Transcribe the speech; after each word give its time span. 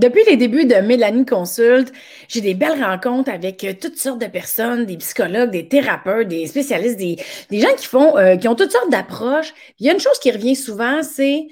Depuis 0.00 0.24
les 0.24 0.38
débuts 0.38 0.64
de 0.64 0.76
Mélanie 0.76 1.26
Consulte, 1.26 1.92
j'ai 2.26 2.40
des 2.40 2.54
belles 2.54 2.82
rencontres 2.82 3.30
avec 3.30 3.62
euh, 3.64 3.74
toutes 3.78 3.98
sortes 3.98 4.18
de 4.18 4.28
personnes, 4.28 4.86
des 4.86 4.96
psychologues, 4.96 5.50
des 5.50 5.68
thérapeutes, 5.68 6.26
des 6.26 6.46
spécialistes, 6.46 6.96
des, 6.96 7.60
gens 7.60 7.74
qui 7.76 7.86
font, 7.86 8.16
euh, 8.16 8.36
qui 8.36 8.48
ont 8.48 8.54
toutes 8.54 8.72
sortes 8.72 8.90
d'approches. 8.90 9.52
Il 9.78 9.84
y 9.84 9.90
a 9.90 9.92
une 9.92 10.00
chose 10.00 10.18
qui 10.18 10.30
revient 10.30 10.56
souvent, 10.56 11.02
c'est, 11.02 11.48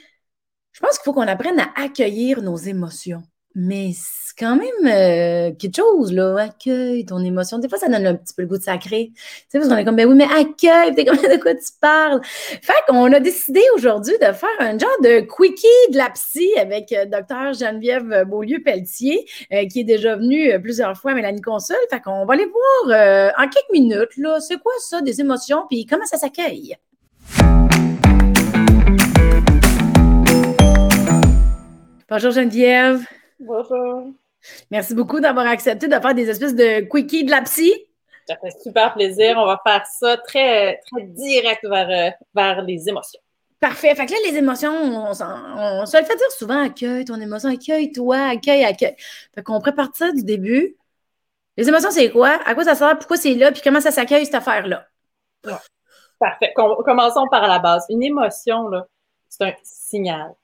je 0.72 0.80
pense 0.80 0.92
qu'il 0.92 1.04
faut 1.04 1.12
qu'on 1.12 1.28
apprenne 1.28 1.60
à 1.60 1.68
accueillir 1.76 2.40
nos 2.40 2.56
émotions. 2.56 3.22
Mais 3.54 3.90
quand 4.38 4.56
même 4.56 4.86
euh, 4.86 5.52
quelque 5.58 5.76
chose, 5.76 6.12
là. 6.12 6.36
Accueille 6.38 7.04
ton 7.04 7.18
émotion. 7.24 7.58
Des 7.58 7.68
fois, 7.68 7.78
ça 7.78 7.88
donne 7.88 8.06
un 8.06 8.14
petit 8.14 8.34
peu 8.34 8.42
le 8.42 8.48
goût 8.48 8.58
de 8.58 8.62
sacré. 8.62 9.10
Tu 9.14 9.22
sais, 9.48 9.58
parce 9.58 9.68
qu'on 9.68 9.76
est 9.76 9.84
comme, 9.84 9.96
ben 9.96 10.06
oui, 10.08 10.14
mais 10.14 10.24
accueille, 10.24 10.94
t'es 10.94 11.04
comme, 11.04 11.16
de 11.16 11.42
quoi 11.42 11.54
tu 11.54 11.72
parles? 11.80 12.20
Fait 12.22 12.72
qu'on 12.86 13.12
a 13.12 13.20
décidé 13.20 13.60
aujourd'hui 13.74 14.14
de 14.20 14.32
faire 14.32 14.48
un 14.60 14.78
genre 14.78 15.00
de 15.02 15.20
quickie 15.20 15.92
de 15.92 15.96
la 15.96 16.10
psy 16.10 16.48
avec 16.56 16.92
euh, 16.92 17.04
Dr. 17.06 17.52
Geneviève 17.58 18.24
Beaulieu-Pelletier, 18.26 19.26
euh, 19.52 19.66
qui 19.66 19.80
est 19.80 19.84
déjà 19.84 20.16
venue 20.16 20.60
plusieurs 20.60 20.96
fois 20.96 21.10
à 21.12 21.14
Mélanie 21.14 21.40
Consul. 21.40 21.76
Fait 21.90 22.00
qu'on 22.00 22.24
va 22.24 22.34
aller 22.34 22.46
voir 22.46 23.32
en 23.38 23.48
quelques 23.48 23.72
minutes, 23.72 24.16
là, 24.18 24.38
c'est 24.40 24.58
quoi 24.58 24.72
ça, 24.78 25.00
des 25.00 25.20
émotions, 25.20 25.64
puis 25.68 25.84
comment 25.84 26.06
ça 26.06 26.16
s'accueille? 26.16 26.76
Bonjour 32.08 32.30
Geneviève. 32.30 33.04
Bonjour. 33.40 34.14
Merci 34.70 34.94
beaucoup 34.94 35.20
d'avoir 35.20 35.46
accepté 35.46 35.88
de 35.88 35.94
faire 35.94 36.14
des 36.14 36.28
espèces 36.28 36.54
de 36.54 36.80
quickies 36.80 37.24
de 37.24 37.30
la 37.30 37.42
psy. 37.42 37.72
Ça 38.26 38.36
fait 38.36 38.54
super 38.62 38.94
plaisir. 38.94 39.36
On 39.38 39.46
va 39.46 39.60
faire 39.66 39.86
ça 39.86 40.16
très, 40.18 40.80
très 40.90 41.02
direct 41.02 41.66
vers, 41.66 41.88
euh, 41.88 42.10
vers 42.34 42.62
les 42.62 42.88
émotions. 42.88 43.20
Parfait. 43.60 43.94
Fait 43.94 44.06
que 44.06 44.12
là, 44.12 44.18
les 44.26 44.36
émotions, 44.36 44.72
on, 44.72 45.14
se 45.14 45.98
le 45.98 46.04
fait 46.04 46.16
dire 46.16 46.30
souvent 46.36 46.62
accueille 46.62 47.04
ton 47.04 47.20
émotion, 47.20 47.50
accueille-toi, 47.50 48.16
accueille, 48.16 48.64
accueille. 48.64 48.94
Fait 49.34 49.42
qu'on 49.42 49.60
prépare 49.60 49.88
ça 49.94 50.12
du 50.12 50.22
début. 50.22 50.76
Les 51.56 51.68
émotions, 51.68 51.90
c'est 51.90 52.10
quoi? 52.10 52.38
À 52.44 52.54
quoi 52.54 52.64
ça 52.64 52.76
sert? 52.76 52.96
Pourquoi 52.98 53.16
c'est 53.16 53.34
là? 53.34 53.50
Puis 53.50 53.62
comment 53.64 53.80
ça 53.80 53.90
s'accueille, 53.90 54.26
cette 54.26 54.36
affaire-là? 54.36 54.86
Parfait. 56.20 56.52
Commençons 56.54 57.26
par 57.30 57.48
la 57.48 57.58
base. 57.58 57.84
Une 57.88 58.02
émotion, 58.02 58.68
là, 58.68 58.86
c'est 59.28 59.44
un 59.44 59.52
signal 59.64 60.34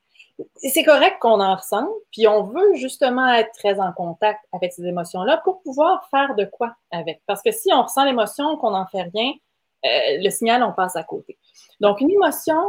c'est 0.56 0.82
correct 0.82 1.18
qu'on 1.20 1.40
en 1.40 1.54
ressente, 1.54 1.88
puis 2.10 2.26
on 2.26 2.42
veut 2.42 2.74
justement 2.74 3.32
être 3.32 3.52
très 3.52 3.78
en 3.78 3.92
contact 3.92 4.40
avec 4.52 4.72
ces 4.72 4.84
émotions-là 4.84 5.38
pour 5.38 5.62
pouvoir 5.62 6.08
faire 6.10 6.34
de 6.34 6.44
quoi 6.44 6.74
avec. 6.90 7.22
Parce 7.26 7.42
que 7.42 7.52
si 7.52 7.72
on 7.72 7.82
ressent 7.82 8.04
l'émotion, 8.04 8.56
qu'on 8.56 8.70
n'en 8.70 8.86
fait 8.86 9.02
rien, 9.02 9.32
euh, 9.84 10.18
le 10.22 10.30
signal, 10.30 10.62
on 10.62 10.72
passe 10.72 10.96
à 10.96 11.04
côté. 11.04 11.38
Donc, 11.80 12.00
une 12.00 12.10
émotion, 12.10 12.60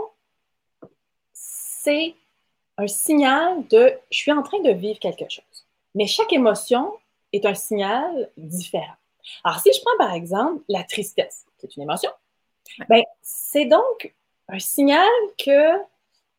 c'est 1.34 2.16
un 2.78 2.88
signal 2.88 3.66
de 3.68 3.94
je 4.12 4.18
suis 4.18 4.32
en 4.32 4.44
train 4.44 4.60
de 4.60 4.72
vivre 4.72 5.00
quelque 5.00 5.30
chose. 5.30 5.66
Mais 5.96 6.08
chaque 6.08 6.34
émotion 6.34 6.94
est 7.32 7.46
un 7.46 7.54
signal 7.56 8.30
différent. 8.38 8.96
Alors, 9.44 9.60
si 9.60 9.72
je 9.74 9.82
prends 9.82 9.98
par 9.98 10.14
exemple 10.14 10.64
la 10.68 10.84
tristesse, 10.84 11.46
c'est 11.58 11.76
une 11.78 11.84
émotion, 11.84 12.12
ben, 12.90 13.02
c'est 13.22 13.66
donc 13.66 14.14
un 14.50 14.60
signal 14.60 15.10
que 15.38 15.80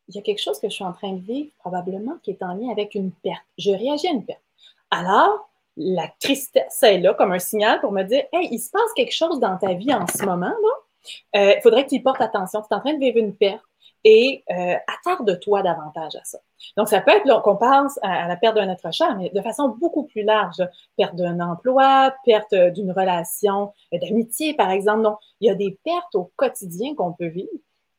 il 0.08 0.14
y 0.14 0.18
a 0.18 0.22
quelque 0.22 0.42
chose 0.42 0.60
que 0.60 0.68
je 0.68 0.74
suis 0.74 0.84
en 0.84 0.92
train 0.92 1.12
de 1.12 1.20
vivre 1.20 1.50
probablement 1.58 2.16
qui 2.22 2.30
est 2.30 2.42
en 2.42 2.54
lien 2.54 2.70
avec 2.70 2.94
une 2.94 3.12
perte. 3.12 3.42
Je 3.58 3.70
réagis 3.70 4.08
à 4.08 4.12
une 4.12 4.24
perte. 4.24 4.42
Alors, 4.90 5.48
la 5.76 6.08
tristesse 6.20 6.82
est 6.82 6.98
là 6.98 7.14
comme 7.14 7.32
un 7.32 7.38
signal 7.38 7.80
pour 7.80 7.92
me 7.92 8.02
dire 8.02 8.24
Hey, 8.32 8.48
il 8.50 8.58
se 8.58 8.70
passe 8.70 8.92
quelque 8.94 9.14
chose 9.14 9.40
dans 9.40 9.56
ta 9.58 9.74
vie 9.74 9.92
en 9.92 10.06
ce 10.06 10.24
moment, 10.24 10.46
là. 10.46 11.36
Euh, 11.36 11.54
il 11.56 11.62
faudrait 11.62 11.84
que 11.84 11.90
tu 11.90 12.00
portes 12.00 12.20
attention. 12.20 12.62
Tu 12.62 12.68
es 12.70 12.74
en 12.74 12.80
train 12.80 12.94
de 12.94 12.98
vivre 12.98 13.18
une 13.18 13.34
perte 13.34 13.62
et 14.02 14.42
euh, 14.50 14.76
attarde-toi 14.86 15.62
davantage 15.62 16.16
à 16.16 16.24
ça. 16.24 16.38
Donc, 16.76 16.88
ça 16.88 17.00
peut 17.00 17.12
être 17.12 17.42
qu'on 17.42 17.56
pense 17.56 17.98
à, 18.02 18.26
la 18.26 18.36
perte 18.36 18.56
d'un 18.56 18.68
être 18.70 18.92
cher, 18.92 19.16
mais 19.16 19.30
de 19.30 19.40
façon 19.40 19.68
beaucoup 19.68 20.04
plus 20.04 20.22
large. 20.22 20.62
Perte 20.96 21.14
d'un 21.16 21.40
emploi, 21.40 22.14
perte 22.24 22.54
d'une 22.54 22.92
relation 22.92 23.72
d'amitié, 23.92 24.54
par 24.54 24.70
exemple. 24.70 25.02
Donc, 25.02 25.18
il 25.40 25.48
y 25.48 25.50
a 25.50 25.54
des 25.54 25.78
pertes 25.84 26.14
au 26.14 26.30
quotidien 26.36 26.94
qu'on 26.94 27.12
peut 27.12 27.26
vivre 27.26 27.50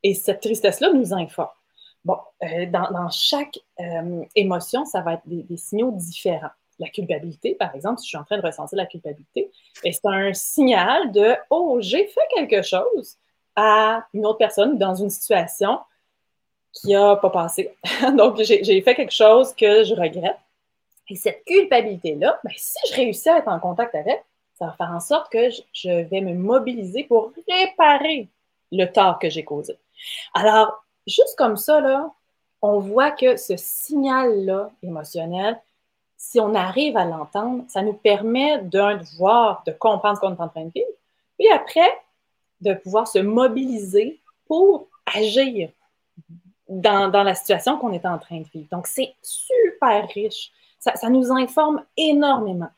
et 0.03 0.13
cette 0.13 0.41
tristesse-là 0.41 0.91
nous 0.93 1.13
informe. 1.13 1.49
Bon, 2.07 2.19
euh, 2.41 2.65
dans, 2.67 3.09
chaque 3.09 3.59
euh, 3.81 4.23
émotion, 4.33 4.85
ça 4.85 5.01
va 5.01 5.15
être 5.15 5.23
des, 5.25 5.57
signaux 5.57 5.91
différents. 5.91 6.51
La 6.79 6.87
culpabilité, 6.87 7.53
par 7.53 7.75
exemple, 7.75 7.99
si 7.99 8.05
je 8.05 8.09
suis 8.11 8.17
en 8.17 8.23
train 8.23 8.37
de 8.37 8.45
ressentir 8.45 8.77
la 8.77 8.85
culpabilité, 8.85 9.51
c'est 9.73 10.05
un 10.05 10.31
signal 10.33 11.11
de 11.11 11.35
Oh, 11.49 11.79
j'ai 11.81 12.07
fait 12.07 12.25
quelque 12.33 12.61
chose 12.61 13.17
à 13.57 14.05
une 14.13 14.25
autre 14.25 14.37
personne 14.37 14.77
dans 14.77 14.95
une 14.95 15.09
situation 15.09 15.79
qui 16.71 16.93
n'a 16.93 17.17
pas 17.17 17.29
passé. 17.29 17.75
Donc, 18.17 18.41
j'ai 18.41 18.81
fait 18.81 18.95
quelque 18.95 19.13
chose 19.13 19.53
que 19.53 19.83
je 19.83 19.93
regrette. 19.93 20.37
Et 21.09 21.15
cette 21.17 21.43
culpabilité-là, 21.43 22.39
ben, 22.41 22.53
si 22.55 22.77
je 22.89 22.95
réussis 22.95 23.27
à 23.27 23.39
être 23.39 23.49
en 23.49 23.59
contact 23.59 23.93
avec, 23.95 24.23
ça 24.57 24.67
va 24.67 24.71
faire 24.77 24.91
en 24.91 25.01
sorte 25.01 25.29
que 25.29 25.49
je 25.73 26.07
vais 26.07 26.21
me 26.21 26.35
mobiliser 26.35 27.03
pour 27.03 27.33
réparer 27.49 28.29
le 28.71 28.85
tort 28.85 29.19
que 29.19 29.29
j'ai 29.29 29.43
causé. 29.43 29.77
Alors, 30.33 30.86
juste 31.07 31.35
comme 31.37 31.57
ça, 31.57 32.11
on 32.61 32.79
voit 32.79 33.11
que 33.11 33.37
ce 33.37 33.55
signal-là 33.55 34.71
émotionnel, 34.83 35.59
si 36.17 36.39
on 36.39 36.55
arrive 36.55 36.97
à 36.97 37.05
l'entendre, 37.05 37.63
ça 37.67 37.81
nous 37.81 37.93
permet 37.93 38.59
d'un, 38.59 38.97
de 38.97 39.03
voir, 39.17 39.63
de 39.65 39.71
comprendre 39.71 40.15
ce 40.15 40.21
qu'on 40.21 40.35
est 40.35 40.41
en 40.41 40.49
train 40.49 40.65
de 40.65 40.71
vivre, 40.73 40.87
puis 41.37 41.49
après, 41.49 41.89
de 42.61 42.73
pouvoir 42.73 43.07
se 43.07 43.19
mobiliser 43.19 44.19
pour 44.47 44.87
agir 45.05 45.69
dans, 46.67 47.09
la 47.11 47.35
situation 47.35 47.77
qu'on 47.77 47.93
est 47.93 48.05
en 48.05 48.17
train 48.17 48.39
de 48.39 48.47
vivre. 48.53 48.67
Donc, 48.71 48.87
c'est 48.87 49.13
super 49.21 50.07
riche. 50.09 50.51
Ça, 50.79 50.95
ça 50.95 51.09
nous 51.09 51.31
informe 51.31 51.83
énormément. 51.95 52.69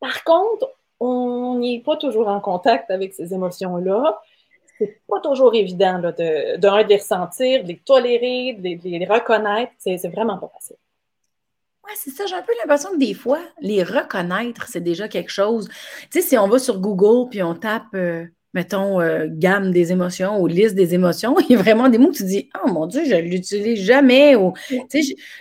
Par 0.00 0.24
contre, 0.24 0.68
on 0.98 1.58
n'est 1.58 1.80
pas 1.80 1.96
toujours 1.96 2.28
en 2.28 2.40
contact 2.40 2.90
avec 2.90 3.14
ces 3.14 3.32
émotions-là 3.32 4.20
c'est 4.80 5.00
pas 5.06 5.20
toujours 5.20 5.54
évident 5.54 5.98
de, 5.98 6.56
de, 6.56 6.88
les 6.88 6.96
ressentir, 6.96 7.62
de 7.62 7.68
les 7.68 7.78
tolérer, 7.84 8.54
de 8.54 8.88
les, 8.88 9.06
reconnaître. 9.06 9.72
C'est 9.78 10.08
vraiment 10.08 10.38
pas 10.38 10.50
facile. 10.54 10.76
Oui, 11.84 11.92
c'est 11.96 12.10
ça. 12.10 12.24
J'ai 12.26 12.34
un 12.34 12.42
peu 12.42 12.52
l'impression 12.58 12.90
que 12.92 12.98
des 12.98 13.14
fois, 13.14 13.40
les 13.60 13.82
reconnaître, 13.82 14.66
c'est 14.68 14.80
déjà 14.80 15.08
quelque 15.08 15.30
chose. 15.30 15.68
Tu 16.10 16.20
sais, 16.20 16.22
si 16.22 16.38
on 16.38 16.48
va 16.48 16.58
sur 16.58 16.80
Google 16.80 17.28
puis 17.28 17.42
on 17.42 17.54
tape, 17.54 17.94
euh, 17.94 18.24
mettons, 18.54 19.00
euh, 19.00 19.26
gamme 19.28 19.70
des 19.70 19.92
émotions 19.92 20.40
ou 20.40 20.46
liste 20.46 20.74
des 20.74 20.94
émotions, 20.94 21.36
il 21.48 21.52
y 21.52 21.54
a 21.56 21.58
vraiment 21.58 21.90
des 21.90 21.98
mots 21.98 22.10
que 22.10 22.16
tu 22.16 22.24
dis, 22.24 22.48
oh 22.64 22.68
mon 22.68 22.86
Dieu, 22.86 23.02
je 23.04 23.14
ne 23.14 23.20
l'utilise 23.20 23.84
jamais. 23.84 24.34
Ou, 24.34 24.54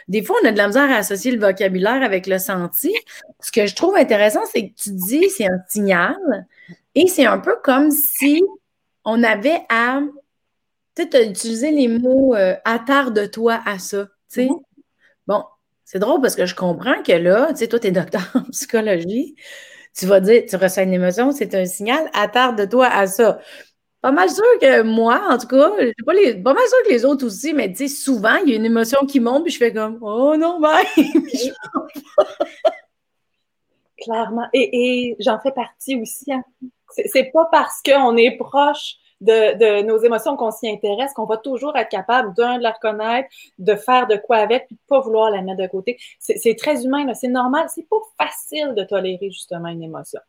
des 0.10 0.22
fois, 0.22 0.36
on 0.44 0.48
a 0.48 0.52
de 0.52 0.58
la 0.58 0.68
misère 0.68 0.92
à 0.92 0.96
associer 0.96 1.32
le 1.32 1.40
vocabulaire 1.40 2.04
avec 2.04 2.28
le 2.28 2.40
senti. 2.40 2.94
Ce 3.40 3.54
que 3.54 3.68
je 3.68 3.76
trouve 3.76 3.96
intéressant, 3.96 4.42
c'est 4.52 4.70
que 4.70 4.74
tu 4.76 4.90
dis, 4.92 5.30
c'est 5.30 5.46
un 5.46 5.60
signal. 5.70 6.18
Et 6.96 7.08
c'est 7.08 7.26
un 7.26 7.38
peu 7.38 7.56
comme 7.64 7.92
si 7.92 8.44
on 9.10 9.24
avait 9.24 9.62
à. 9.70 10.02
Tu 10.96 11.08
sais, 11.10 11.28
utilisé 11.28 11.72
les 11.72 11.88
mots 11.88 12.36
euh, 12.36 12.56
attarde-toi 12.66 13.60
à 13.66 13.80
ça. 13.80 14.06
Tu 14.06 14.12
sais. 14.28 14.46
Mm-hmm. 14.46 14.62
Bon, 15.28 15.44
c'est 15.86 16.00
drôle 16.00 16.22
parce 16.22 16.36
que 16.36 16.46
je 16.46 16.56
comprends 16.56 17.02
que 17.04 17.14
là, 17.14 17.48
tu 17.50 17.58
sais, 17.58 17.68
toi, 17.68 17.80
tu 17.80 17.88
es 17.88 17.92
docteur 17.92 18.22
en 18.36 18.44
psychologie. 18.52 19.36
Tu 19.96 20.06
vas 20.06 20.20
dire, 20.20 20.44
tu 20.48 20.56
ressens 20.56 20.84
une 20.84 20.94
émotion, 20.94 21.32
c'est 21.32 21.56
un 21.56 21.66
signal, 21.66 22.10
attarde-toi 22.14 22.86
à 22.86 23.08
ça. 23.08 23.40
Pas 24.02 24.12
mal 24.12 24.30
sûr 24.30 24.46
que 24.62 24.82
moi, 24.84 25.22
en 25.30 25.38
tout 25.38 25.48
cas, 25.48 25.72
pas, 26.06 26.14
les, 26.14 26.36
pas 26.36 26.54
mal 26.54 26.64
sûr 26.68 26.78
que 26.86 26.92
les 26.92 27.06
autres 27.06 27.26
aussi, 27.26 27.54
mais 27.54 27.70
tu 27.72 27.88
sais, 27.88 27.88
souvent, 27.88 28.36
il 28.38 28.52
y 28.52 28.54
a 28.54 28.56
une 28.56 28.66
émotion 28.66 29.06
qui 29.06 29.20
monte, 29.20 29.44
puis 29.44 29.52
je 29.52 29.58
fais 29.58 29.74
comme 29.74 29.98
Oh 30.02 30.38
non, 30.38 30.60
bye! 30.62 30.86
Clairement. 33.98 34.48
Et, 34.54 35.16
j'en 35.20 35.40
fais 35.40 35.52
partie 35.52 36.00
aussi. 36.00 36.32
Hein. 36.32 36.44
C'est 36.90 37.32
pas 37.32 37.48
parce 37.52 37.82
qu'on 37.84 38.18
est 38.18 38.38
proche 38.38 38.98
de, 39.22 39.82
nos 39.84 39.98
émotions 39.98 40.36
qu'on 40.38 40.52
s'y 40.52 40.70
intéresse 40.70 41.14
qu'on 41.14 41.26
va 41.26 41.38
toujours 41.38 41.76
être 41.76 41.90
capable, 41.90 42.34
d'un, 42.36 42.58
de 42.58 42.64
la 42.64 42.72
reconnaître, 42.72 43.30
de 43.58 43.76
faire 43.76 44.08
de 44.08 44.16
quoi 44.16 44.38
avec, 44.38 44.68
puis 44.68 44.76
de 44.76 44.82
pas 44.88 45.00
vouloir 45.02 45.30
la 45.30 45.42
mettre 45.42 45.62
de 45.62 45.68
côté. 45.68 45.98
C'est 46.20 46.56
très 46.56 46.86
humain, 46.86 47.14
c'est 47.14 47.28
normal. 47.28 47.68
C'est 47.74 47.88
pas 47.88 47.98
facile 48.18 48.74
de 48.76 48.84
tolérer 48.84 49.30
justement 49.32 49.70
une 49.70 49.84
émotion. 49.84 50.22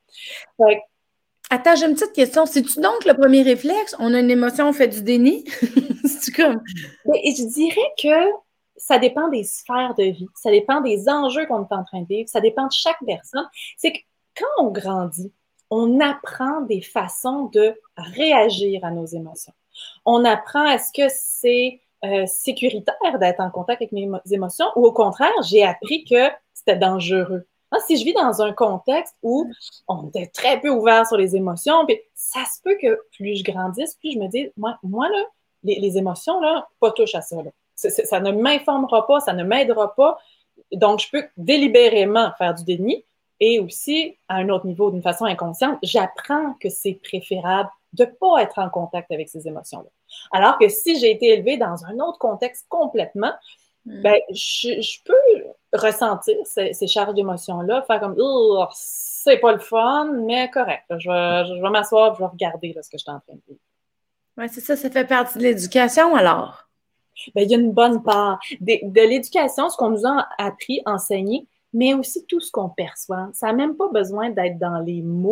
Attends, 1.52 1.74
j'ai 1.74 1.86
une 1.86 1.94
petite 1.94 2.12
question. 2.12 2.46
C'est-tu 2.46 2.80
donc 2.80 3.04
le 3.04 3.14
premier 3.14 3.42
réflexe? 3.42 3.96
On 3.98 4.14
a 4.14 4.20
une 4.20 4.30
émotion, 4.30 4.68
on 4.68 4.72
fait 4.72 4.88
du 4.88 5.02
déni? 5.02 5.44
C'est 6.04 6.32
comme? 6.32 6.62
Ben, 7.04 7.18
je 7.24 7.52
dirais 7.52 7.92
que 8.00 8.30
ça 8.76 8.98
dépend 8.98 9.28
des 9.28 9.44
sphères 9.44 9.94
de 9.98 10.04
vie, 10.04 10.28
ça 10.34 10.50
dépend 10.50 10.80
des 10.80 11.08
enjeux 11.08 11.46
qu'on 11.46 11.62
est 11.62 11.72
en 11.72 11.84
train 11.84 12.00
de 12.02 12.06
vivre, 12.06 12.28
ça 12.28 12.40
dépend 12.40 12.66
de 12.66 12.72
chaque 12.72 12.98
personne. 13.04 13.46
C'est 13.76 13.92
que 13.92 13.98
quand 14.36 14.64
on 14.64 14.70
grandit, 14.70 15.32
on 15.70 16.00
apprend 16.00 16.62
des 16.62 16.80
façons 16.80 17.44
de 17.52 17.74
réagir 17.96 18.84
à 18.84 18.90
nos 18.90 19.06
émotions. 19.06 19.52
On 20.04 20.24
apprend 20.24 20.66
à 20.66 20.78
ce 20.78 20.92
que 20.92 21.08
c'est 21.08 21.80
euh, 22.04 22.26
sécuritaire 22.26 23.18
d'être 23.18 23.40
en 23.40 23.50
contact 23.50 23.82
avec 23.82 23.92
mes 23.92 24.08
émotions 24.30 24.66
ou 24.76 24.86
au 24.86 24.92
contraire, 24.92 25.30
j'ai 25.44 25.64
appris 25.64 26.04
que 26.04 26.28
c'était 26.52 26.76
dangereux. 26.76 27.46
Hein, 27.72 27.78
si 27.86 27.96
je 27.96 28.04
vis 28.04 28.14
dans 28.14 28.42
un 28.42 28.52
contexte 28.52 29.14
où 29.22 29.48
on 29.86 30.10
est 30.14 30.34
très 30.34 30.60
peu 30.60 30.70
ouvert 30.70 31.06
sur 31.06 31.16
les 31.16 31.36
émotions, 31.36 31.86
puis 31.86 32.00
ça 32.14 32.40
se 32.44 32.60
peut 32.62 32.76
que 32.80 33.00
plus 33.16 33.36
je 33.36 33.44
grandisse, 33.44 33.94
plus 33.94 34.12
je 34.12 34.18
me 34.18 34.26
dis, 34.26 34.50
moi, 34.56 34.78
moi 34.82 35.08
là, 35.08 35.24
les, 35.62 35.98
émotions, 35.98 36.40
là, 36.40 36.66
pas 36.80 36.90
touche 36.90 37.14
à 37.14 37.20
ça. 37.20 37.36
Ça 37.76 38.20
ne 38.20 38.32
m'informera 38.32 39.06
pas, 39.06 39.20
ça 39.20 39.32
ne 39.32 39.44
m'aidera 39.44 39.94
pas. 39.94 40.18
Donc, 40.72 41.00
je 41.00 41.10
peux 41.10 41.24
délibérément 41.36 42.32
faire 42.38 42.54
du 42.54 42.64
déni 42.64 43.04
et 43.40 43.58
aussi, 43.58 44.18
à 44.28 44.36
un 44.36 44.48
autre 44.50 44.66
niveau, 44.66 44.90
d'une 44.90 45.02
façon 45.02 45.24
inconsciente, 45.24 45.78
j'apprends 45.82 46.54
que 46.60 46.68
c'est 46.68 47.00
préférable 47.02 47.70
de 47.94 48.04
ne 48.04 48.10
pas 48.10 48.42
être 48.42 48.58
en 48.58 48.68
contact 48.68 49.10
avec 49.10 49.28
ces 49.28 49.48
émotions-là. 49.48 49.88
Alors 50.30 50.58
que 50.58 50.68
si 50.68 50.98
j'ai 51.00 51.10
été 51.10 51.28
élevée 51.30 51.56
dans 51.56 51.84
un 51.86 51.98
autre 52.00 52.18
contexte 52.18 52.66
complètement, 52.68 53.32
hmm. 53.86 54.02
ben, 54.02 54.20
je, 54.30 55.02
peux 55.04 55.44
ressentir 55.72 56.36
ces, 56.44 56.86
charges 56.86 57.14
d'émotions-là, 57.14 57.82
faire 57.82 58.00
comme 58.00 58.14
oh, 58.18 58.66
c'est 58.72 59.38
pas 59.38 59.52
le 59.52 59.58
fun, 59.58 60.12
mais 60.26 60.50
correct. 60.50 60.84
Je 60.90 61.08
vais, 61.08 61.56
je 61.56 61.62
vais 61.62 61.70
m'asseoir, 61.70 62.14
je 62.14 62.20
vais 62.20 62.28
regarder 62.28 62.76
ce 62.82 62.90
que 62.90 62.98
je 62.98 63.02
suis 63.02 63.10
en 63.10 63.20
train 63.20 63.34
de 63.34 63.42
vivre. 63.48 63.60
Oui, 64.36 64.44
c'est 64.50 64.60
ça, 64.60 64.76
ça 64.76 64.90
fait 64.90 65.06
partie 65.06 65.38
de 65.38 65.44
l'éducation 65.44 66.14
alors? 66.14 66.68
Ben, 67.34 67.42
il 67.42 67.50
y 67.50 67.54
a 67.54 67.58
une 67.58 67.72
bonne 67.72 68.02
part 68.02 68.38
de, 68.60 68.78
de 68.82 69.00
l'éducation, 69.00 69.68
ce 69.68 69.76
qu'on 69.76 69.90
nous 69.90 70.06
a 70.06 70.28
appris, 70.38 70.80
enseigné, 70.86 71.46
mais 71.72 71.94
aussi 71.94 72.26
tout 72.26 72.40
ce 72.40 72.50
qu'on 72.50 72.68
perçoit. 72.68 73.28
Ça 73.32 73.46
n'a 73.48 73.52
même 73.52 73.76
pas 73.76 73.88
besoin 73.88 74.30
d'être 74.30 74.58
dans 74.58 74.80
les 74.80 75.02
mots 75.02 75.30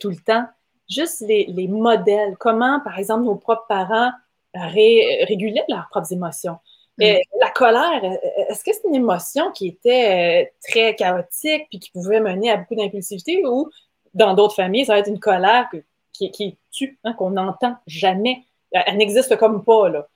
tout 0.00 0.10
le 0.10 0.16
temps. 0.16 0.46
Juste 0.88 1.20
les, 1.20 1.46
les, 1.46 1.68
modèles, 1.68 2.36
comment, 2.38 2.80
par 2.80 2.98
exemple, 2.98 3.24
nos 3.24 3.36
propres 3.36 3.66
parents 3.68 4.10
régulaient 4.54 5.64
leurs 5.68 5.88
propres 5.90 6.12
émotions. 6.12 6.58
Mm. 6.98 7.16
la 7.40 7.50
colère, 7.50 8.04
est-ce 8.48 8.62
que 8.62 8.70
c'est 8.72 8.86
une 8.86 8.94
émotion 8.94 9.50
qui 9.52 9.68
était 9.68 10.44
euh, 10.44 10.50
très 10.68 10.94
chaotique 10.94 11.66
puis 11.70 11.78
qui 11.78 11.90
pouvait 11.90 12.20
mener 12.20 12.50
à 12.50 12.58
beaucoup 12.58 12.74
d'impulsivité 12.74 13.46
ou 13.46 13.70
dans 14.12 14.34
d'autres 14.34 14.54
familles, 14.54 14.84
ça 14.84 14.92
va 14.92 14.98
être 14.98 15.08
une 15.08 15.18
colère 15.18 15.70
qui, 16.12 16.30
qui 16.30 16.58
tue, 16.70 16.98
hein, 17.04 17.14
qu'on 17.14 17.30
n'entend 17.30 17.76
jamais? 17.86 18.44
Elle 18.72 18.98
n'existe 18.98 19.36
comme 19.36 19.64
pas, 19.64 19.88
là. 19.88 20.06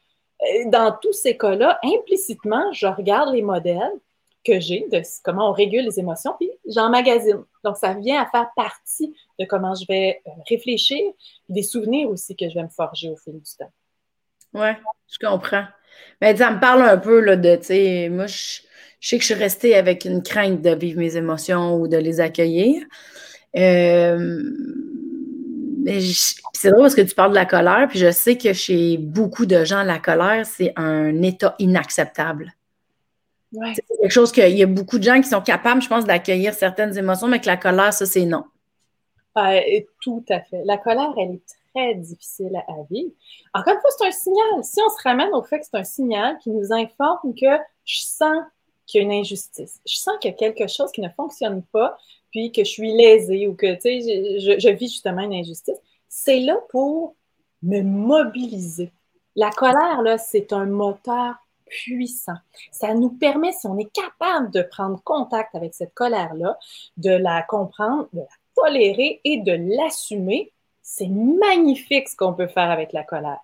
Dans 0.66 0.94
tous 1.00 1.14
ces 1.14 1.38
cas-là, 1.38 1.78
implicitement, 1.82 2.70
je 2.72 2.86
regarde 2.86 3.34
les 3.34 3.40
modèles 3.40 3.92
que 4.46 4.60
j'ai 4.60 4.87
de 4.93 5.02
comment 5.25 5.50
on 5.50 5.52
régule 5.52 5.84
les 5.84 5.98
émotions, 5.98 6.34
puis 6.38 6.50
j'emmagasine. 6.69 7.43
Donc, 7.64 7.76
ça 7.76 7.94
vient 7.94 8.22
à 8.22 8.26
faire 8.31 8.48
partie 8.54 9.14
de 9.38 9.44
comment 9.44 9.75
je 9.75 9.84
vais 9.88 10.20
euh, 10.26 10.31
réfléchir, 10.48 11.02
des 11.48 11.62
souvenirs 11.62 12.08
aussi 12.08 12.37
que 12.37 12.48
je 12.48 12.54
vais 12.54 12.62
me 12.62 12.69
forger 12.69 13.10
au 13.10 13.16
fil 13.16 13.34
du 13.34 13.56
temps. 13.58 13.72
Oui, 14.54 14.69
je 15.08 15.26
comprends. 15.26 15.64
Mais 16.20 16.37
ça 16.37 16.50
me 16.50 16.60
parle 16.60 16.82
un 16.82 16.98
peu 16.98 17.20
là, 17.20 17.37
de, 17.37 17.56
tu 17.56 17.64
sais, 17.64 18.08
moi, 18.10 18.26
je, 18.26 18.60
sais 19.00 19.16
que 19.16 19.22
je 19.22 19.32
suis 19.32 19.43
restée 19.43 19.75
avec 19.75 20.04
une 20.04 20.22
crainte 20.22 20.62
de 20.62 20.75
vivre 20.75 20.98
mes 20.98 21.16
émotions 21.16 21.76
ou 21.76 21.88
de 21.88 21.96
les 21.96 22.20
accueillir. 22.20 22.82
Euh, 23.56 24.40
c'est 26.52 26.70
drôle 26.70 26.82
parce 26.82 26.94
que 26.94 27.02
tu 27.02 27.14
parles 27.14 27.31
de 27.31 27.37
la 27.37 27.46
colère, 27.46 27.87
puis 27.88 27.98
je 27.98 28.10
sais 28.10 28.37
que 28.37 28.52
chez 28.52 28.98
beaucoup 28.98 29.46
de 29.46 29.64
gens, 29.64 29.82
la 29.82 29.98
colère, 29.98 30.44
c'est 30.44 30.72
un 30.76 31.22
état 31.22 31.54
inacceptable. 31.58 32.52
C'est 33.52 33.87
quelque 34.00 34.10
chose 34.10 34.32
qu'il 34.32 34.56
y 34.56 34.62
a 34.62 34.66
beaucoup 34.66 34.98
de 34.98 35.04
gens 35.04 35.20
qui 35.20 35.28
sont 35.28 35.40
capables, 35.40 35.81
je 35.81 35.88
pense, 35.88 36.04
d'accueillir 36.04 36.52
certaines 36.54 36.96
émotions, 36.98 37.28
mais 37.28 37.40
que 37.40 37.46
la 37.46 37.56
colère, 37.56 37.93
ça, 37.93 38.06
c'est 38.06 38.25
non. 38.25 38.44
tout 40.02 40.25
à 40.28 40.40
fait. 40.40 40.62
La 40.64 40.78
colère, 40.78 41.12
elle 41.19 41.34
est 41.34 41.56
très 41.75 41.94
difficile 41.94 42.56
à 42.56 42.75
vivre. 42.90 43.10
Encore 43.54 43.75
une 43.75 43.81
fois, 43.81 43.90
c'est 43.96 44.06
un 44.06 44.10
signal. 44.10 44.64
Si 44.64 44.81
on 44.84 44.88
se 44.88 45.02
ramène 45.02 45.32
au 45.32 45.43
fait 45.43 45.60
que 45.60 45.66
c'est 45.66 45.76
un 45.76 45.84
signal 45.84 46.38
qui 46.38 46.50
nous 46.50 46.72
informe 46.72 47.34
que 47.34 47.58
je 47.84 48.00
sens 48.00 48.44
qu'il 48.87 49.00
y 49.00 49.04
a 49.04 49.06
une 49.06 49.12
injustice, 49.12 49.81
je 49.87 49.96
sens 49.96 50.14
qu'il 50.20 50.31
y 50.31 50.34
a 50.34 50.37
quelque 50.37 50.69
chose 50.69 50.93
qui 50.93 51.00
ne 51.00 51.08
fonctionne 51.08 51.62
pas, 51.72 51.96
puis 52.31 52.52
que 52.52 52.64
je 52.64 52.70
suis 52.70 52.93
lésée 52.93 53.46
ou 53.46 53.54
que, 53.54 53.75
tu 53.75 53.81
sais, 53.81 54.38
je, 54.40 54.58
je 54.58 54.69
vis 54.69 54.88
justement 54.88 55.22
une 55.22 55.34
injustice, 55.34 55.78
c'est 56.08 56.40
là 56.40 56.56
pour 56.70 57.14
me 57.62 57.82
mobiliser. 57.82 58.93
La 59.34 59.50
colère, 59.50 60.02
là, 60.02 60.19
c'est 60.19 60.52
un 60.52 60.66
moteur 60.66 61.34
puissant. 61.66 62.36
Ça 62.70 62.94
nous 62.94 63.10
permet, 63.10 63.52
si 63.52 63.66
on 63.66 63.78
est 63.78 63.90
capable 63.92 64.50
de 64.50 64.62
prendre 64.62 65.02
contact 65.02 65.54
avec 65.54 65.74
cette 65.74 65.94
colère-là, 65.94 66.58
de 66.96 67.10
la 67.10 67.42
comprendre, 67.42 68.08
de 68.12 68.20
la 68.20 68.26
tolérer 68.54 69.20
et 69.24 69.38
de 69.38 69.52
l'assumer, 69.52 70.52
c'est 70.82 71.08
magnifique 71.08 72.08
ce 72.08 72.16
qu'on 72.16 72.32
peut 72.32 72.46
faire 72.46 72.70
avec 72.70 72.92
la 72.92 73.02
colère. 73.02 73.40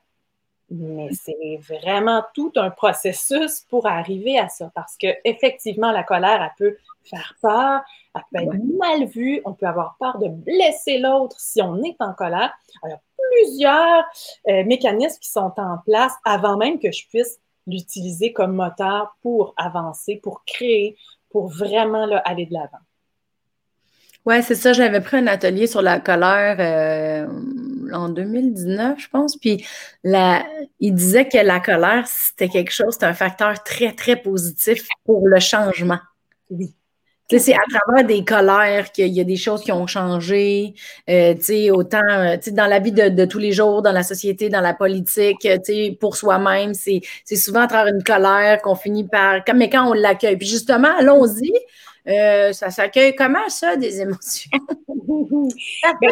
Mais 0.70 1.10
c'est 1.12 1.58
vraiment 1.58 2.24
tout 2.34 2.52
un 2.56 2.70
processus 2.70 3.66
pour 3.68 3.86
arriver 3.86 4.38
à 4.38 4.48
ça, 4.48 4.70
parce 4.74 4.96
que 4.96 5.08
effectivement, 5.24 5.92
la 5.92 6.02
colère, 6.02 6.42
elle 6.42 6.54
peut 6.56 6.76
faire 7.04 7.34
peur, 7.42 7.82
elle 8.14 8.22
peut 8.32 8.42
être 8.42 8.78
mal 8.78 9.06
vue, 9.06 9.42
on 9.44 9.52
peut 9.52 9.66
avoir 9.66 9.96
peur 9.98 10.18
de 10.18 10.28
blesser 10.28 10.98
l'autre 10.98 11.38
si 11.38 11.60
on 11.60 11.82
est 11.82 11.96
en 11.98 12.14
colère. 12.14 12.52
il 12.84 12.90
y 12.90 12.92
a 12.92 13.00
plusieurs 13.32 14.04
euh, 14.48 14.64
mécanismes 14.64 15.18
qui 15.20 15.30
sont 15.30 15.52
en 15.56 15.78
place 15.84 16.12
avant 16.24 16.56
même 16.56 16.78
que 16.78 16.90
je 16.90 17.06
puisse 17.08 17.38
l'utiliser 17.66 18.32
comme 18.32 18.54
moteur 18.54 19.16
pour 19.22 19.54
avancer, 19.56 20.20
pour 20.22 20.44
créer, 20.44 20.96
pour 21.30 21.48
vraiment 21.48 22.08
aller 22.24 22.46
de 22.46 22.52
l'avant. 22.54 22.78
Oui, 24.24 24.42
c'est 24.42 24.54
ça. 24.54 24.72
J'avais 24.72 25.00
pris 25.00 25.16
un 25.16 25.26
atelier 25.26 25.66
sur 25.66 25.82
la 25.82 25.98
colère 25.98 26.56
euh, 26.60 27.26
en 27.92 28.08
2019, 28.08 28.98
je 29.00 29.08
pense. 29.08 29.36
Puis 29.36 29.64
la, 30.04 30.46
il 30.78 30.94
disait 30.94 31.28
que 31.28 31.38
la 31.38 31.58
colère, 31.58 32.06
c'était 32.06 32.48
quelque 32.48 32.70
chose, 32.70 32.94
c'était 32.94 33.06
un 33.06 33.14
facteur 33.14 33.62
très, 33.64 33.92
très 33.92 34.16
positif 34.16 34.86
pour 35.04 35.26
le 35.26 35.40
changement. 35.40 35.98
Oui 36.50 36.74
c'est 37.30 37.54
à 37.54 37.62
travers 37.70 38.04
des 38.04 38.24
colères 38.24 38.92
qu'il 38.92 39.08
y 39.08 39.20
a 39.20 39.24
des 39.24 39.36
choses 39.36 39.62
qui 39.62 39.72
ont 39.72 39.86
changé. 39.86 40.74
Euh, 41.08 41.34
autant 41.70 42.00
euh, 42.08 42.36
dans 42.52 42.66
la 42.66 42.78
vie 42.78 42.92
de, 42.92 43.24
tous 43.24 43.38
les 43.38 43.52
jours, 43.52 43.82
dans 43.82 43.92
la 43.92 44.02
société, 44.02 44.48
dans 44.48 44.60
la 44.60 44.74
politique, 44.74 45.48
pour 46.00 46.16
soi-même, 46.16 46.74
c'est 46.74 47.02
souvent 47.36 47.60
à 47.60 47.66
travers 47.66 47.94
une 47.94 48.02
colère 48.02 48.60
qu'on 48.62 48.74
finit 48.74 49.06
par. 49.06 49.40
Mais 49.54 49.70
quand 49.70 49.88
on 49.88 49.92
l'accueille. 49.92 50.36
Puis 50.36 50.48
justement, 50.48 50.90
allons-y. 50.98 51.52
Euh, 52.08 52.52
ça 52.52 52.70
s'accueille 52.70 53.14
comment 53.14 53.48
ça, 53.48 53.76
des 53.76 54.00
émotions? 54.00 54.50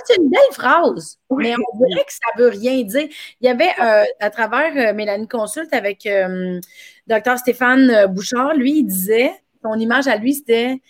c'est 0.07 0.17
une 0.19 0.31
belle 0.31 0.53
phrase, 0.53 1.19
mais 1.37 1.53
on 1.57 1.85
dirait 1.85 2.05
que 2.05 2.13
ça 2.13 2.39
veut 2.39 2.49
rien 2.49 2.83
dire. 2.85 3.09
Il 3.41 3.47
y 3.47 3.49
avait 3.49 3.73
à 4.21 4.31
travers 4.31 4.95
Mélanie 4.95 5.27
Consulte 5.27 5.75
avec 5.75 6.09
Dr 7.09 7.39
Stéphane 7.39 8.07
Bouchard, 8.07 8.55
lui, 8.55 8.79
il 8.79 8.85
disait, 8.85 9.33
son 9.63 9.75
image 9.75 10.07
à 10.07 10.17
lui, 10.17 10.35
c'était 10.35 10.81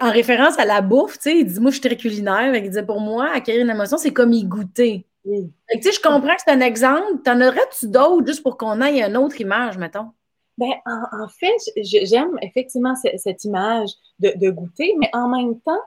en 0.00 0.10
référence 0.10 0.58
à 0.58 0.64
la 0.64 0.80
bouffe, 0.80 1.18
tu 1.18 1.30
sais, 1.30 1.38
il 1.38 1.46
dit 1.46 1.60
Moi, 1.60 1.70
je 1.70 1.76
suis 1.78 1.88
très 1.88 1.96
culinaire. 1.96 2.54
Il 2.54 2.62
disait 2.62 2.84
Pour 2.84 3.00
moi, 3.00 3.30
acquérir 3.32 3.62
une 3.62 3.70
émotion, 3.70 3.96
c'est 3.98 4.12
comme 4.12 4.32
y 4.32 4.44
goûter. 4.44 5.04
tu 5.24 5.82
sais, 5.82 5.92
je 5.92 6.00
comprends 6.00 6.34
que 6.34 6.42
c'est 6.44 6.52
un 6.52 6.60
exemple. 6.60 7.22
T'en 7.24 7.40
aurais-tu 7.40 7.88
d'autres 7.88 8.26
juste 8.26 8.42
pour 8.42 8.56
qu'on 8.56 8.80
ait 8.80 9.02
une 9.02 9.16
autre 9.16 9.40
image, 9.40 9.78
mettons? 9.78 10.10
Ben, 10.58 10.72
en, 10.86 11.28
fait, 11.28 11.54
j'aime 11.76 12.38
effectivement 12.40 12.94
cette, 12.94 13.44
image 13.44 13.90
de, 14.20 14.50
goûter, 14.50 14.94
mais 14.98 15.10
en 15.12 15.28
même 15.28 15.60
temps, 15.60 15.80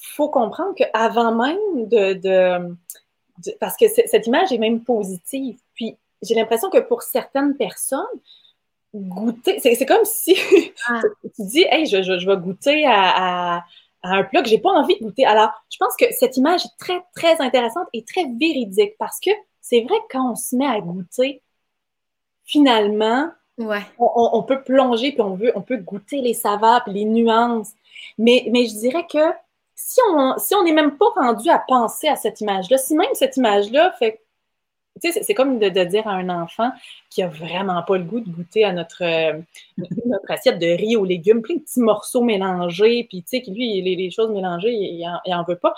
il 0.00 0.08
faut 0.14 0.28
comprendre 0.28 0.74
qu'avant 0.74 1.34
même 1.34 1.88
de, 1.88 2.74
Parce 3.60 3.76
que 3.76 3.86
cette 3.88 4.26
image 4.26 4.52
est 4.52 4.58
même 4.58 4.82
positive. 4.82 5.58
Puis, 5.74 5.96
j'ai 6.22 6.34
l'impression 6.34 6.68
que 6.68 6.78
pour 6.78 7.02
certaines 7.02 7.56
personnes, 7.56 8.04
goûter. 8.94 9.58
C'est 9.60 9.86
comme 9.86 10.04
si 10.04 10.36
ah. 10.88 11.00
tu 11.22 11.42
dis, 11.46 11.64
hey, 11.70 11.86
je, 11.86 12.02
je, 12.02 12.26
vais 12.26 12.36
goûter 12.36 12.84
à, 12.86 13.64
un 14.02 14.24
plat 14.24 14.42
que 14.42 14.48
j'ai 14.48 14.58
pas 14.58 14.70
envie 14.70 14.98
de 14.98 15.04
goûter. 15.04 15.24
Alors, 15.24 15.50
je 15.70 15.76
pense 15.78 15.94
que 15.98 16.06
cette 16.12 16.36
image 16.36 16.64
est 16.64 16.78
très, 16.78 17.00
très 17.14 17.40
intéressante 17.40 17.86
et 17.92 18.04
très 18.04 18.24
véridique 18.24 18.94
parce 18.98 19.18
que 19.20 19.30
c'est 19.60 19.82
vrai 19.82 19.96
que 19.98 20.12
quand 20.12 20.32
on 20.32 20.34
se 20.34 20.56
met 20.56 20.66
à 20.66 20.80
goûter, 20.80 21.42
finalement, 22.44 23.30
ouais. 23.58 23.82
on, 23.98 24.42
peut 24.42 24.62
plonger 24.62 25.12
puis 25.12 25.20
on 25.20 25.34
veut, 25.34 25.52
on 25.54 25.62
peut 25.62 25.76
goûter 25.76 26.20
les 26.20 26.34
saveurs 26.34 26.82
les 26.86 27.04
nuances. 27.04 27.72
Mais, 28.16 28.46
mais 28.50 28.66
je 28.66 28.78
dirais 28.78 29.06
que 29.10 29.32
si 29.74 30.00
on 30.10 30.36
si 30.38 30.54
on 30.54 30.64
n'est 30.64 30.72
même 30.72 30.96
pas 30.96 31.10
rendu 31.14 31.48
à 31.50 31.58
penser 31.58 32.08
à 32.08 32.16
cette 32.16 32.40
image-là, 32.40 32.78
si 32.78 32.96
même 32.96 33.14
cette 33.14 33.36
image-là 33.36 33.92
fait 33.98 34.20
c'est 35.02 35.34
comme 35.34 35.58
de, 35.58 35.68
dire 35.68 36.06
à 36.06 36.12
un 36.12 36.28
enfant 36.28 36.70
qui 37.10 37.22
a 37.22 37.28
vraiment 37.28 37.82
pas 37.82 37.98
le 37.98 38.04
goût 38.04 38.20
de 38.20 38.30
goûter 38.30 38.64
à 38.64 38.72
notre, 38.72 39.02
euh, 39.02 39.40
notre 40.06 40.30
assiette 40.30 40.58
de 40.58 40.66
riz 40.66 40.96
aux 40.96 41.04
légumes, 41.04 41.42
plein 41.42 41.56
de 41.56 41.60
petits 41.60 41.80
morceaux 41.80 42.22
mélangés, 42.22 43.06
puis 43.08 43.22
tu 43.22 43.38
sais, 43.38 43.50
lui, 43.50 43.80
les, 43.82 44.10
choses 44.10 44.30
mélangées, 44.30 44.72
il, 44.72 45.00
n'en 45.26 45.40
en 45.40 45.44
veut 45.44 45.56
pas. 45.56 45.74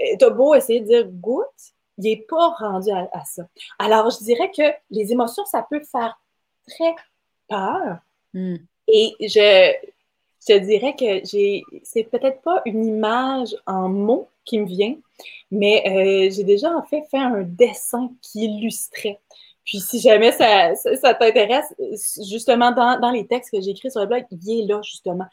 Euh, 0.00 0.16
t'as 0.18 0.30
beau 0.30 0.54
essayer 0.54 0.80
de 0.80 0.86
dire 0.86 1.06
goûte, 1.06 1.44
il 1.98 2.04
n'est 2.04 2.24
pas 2.28 2.48
rendu 2.58 2.90
à, 2.90 3.24
ça. 3.24 3.46
Alors, 3.78 4.10
je 4.10 4.24
dirais 4.24 4.50
que 4.50 4.62
les 4.90 5.12
émotions, 5.12 5.44
ça 5.44 5.66
peut 5.68 5.80
faire 5.80 6.18
très 6.66 6.94
peur. 7.48 7.98
Hmm. 8.32 8.56
Et 8.88 9.14
je, 9.20 9.72
je 10.46 10.58
dirais 10.58 10.94
que 10.98 11.26
j'ai, 11.26 11.62
c'est 11.82 12.04
peut-être 12.04 12.42
pas 12.42 12.62
une 12.64 12.84
image 12.84 13.56
en 13.66 13.88
mots 13.88 14.28
qui 14.44 14.58
me 14.58 14.66
vient, 14.66 14.96
mais 15.50 15.82
euh, 15.86 16.30
j'ai 16.30 16.44
déjà 16.44 16.70
en 16.76 16.82
fait 16.82 17.02
fait 17.10 17.18
un 17.18 17.42
dessin 17.42 18.10
qui 18.20 18.44
illustrait. 18.44 19.20
Puis 19.64 19.80
si 19.80 19.98
jamais 20.00 20.32
ça, 20.32 20.74
ça, 20.74 21.14
t'intéresse, 21.14 21.74
justement 22.28 22.70
dans, 22.70 23.10
les 23.10 23.26
textes 23.26 23.50
que 23.50 23.60
j'ai 23.60 23.70
écrits 23.70 23.90
sur 23.90 24.00
le 24.02 24.06
blog, 24.06 24.24
il 24.30 24.60
est 24.60 24.66
là 24.66 24.80
justement. 24.82 25.26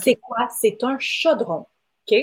C'est 0.00 0.16
quoi? 0.16 0.48
C'est 0.58 0.82
un 0.82 0.98
chaudron, 0.98 1.66
OK? 2.08 2.18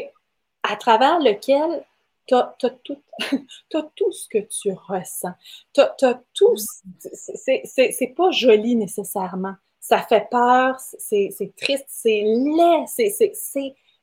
À 0.63 0.75
travers 0.75 1.19
lequel 1.19 1.83
tu 2.27 2.35
as, 2.35 2.55
tout, 2.83 2.97
tout 3.95 4.11
ce 4.11 4.27
que 4.27 4.39
tu 4.39 4.73
ressens. 4.73 5.33
Tu 5.73 5.81
as, 5.81 6.21
tout. 6.33 6.55
C'est 6.99 8.13
pas 8.15 8.31
joli 8.31 8.75
nécessairement, 8.75 9.55
ça 9.81 9.97
fait 9.97 10.29
peur, 10.29 10.79
c'est 10.79 11.53
triste, 11.57 11.85
c'est 11.89 12.23
laid, 12.23 12.85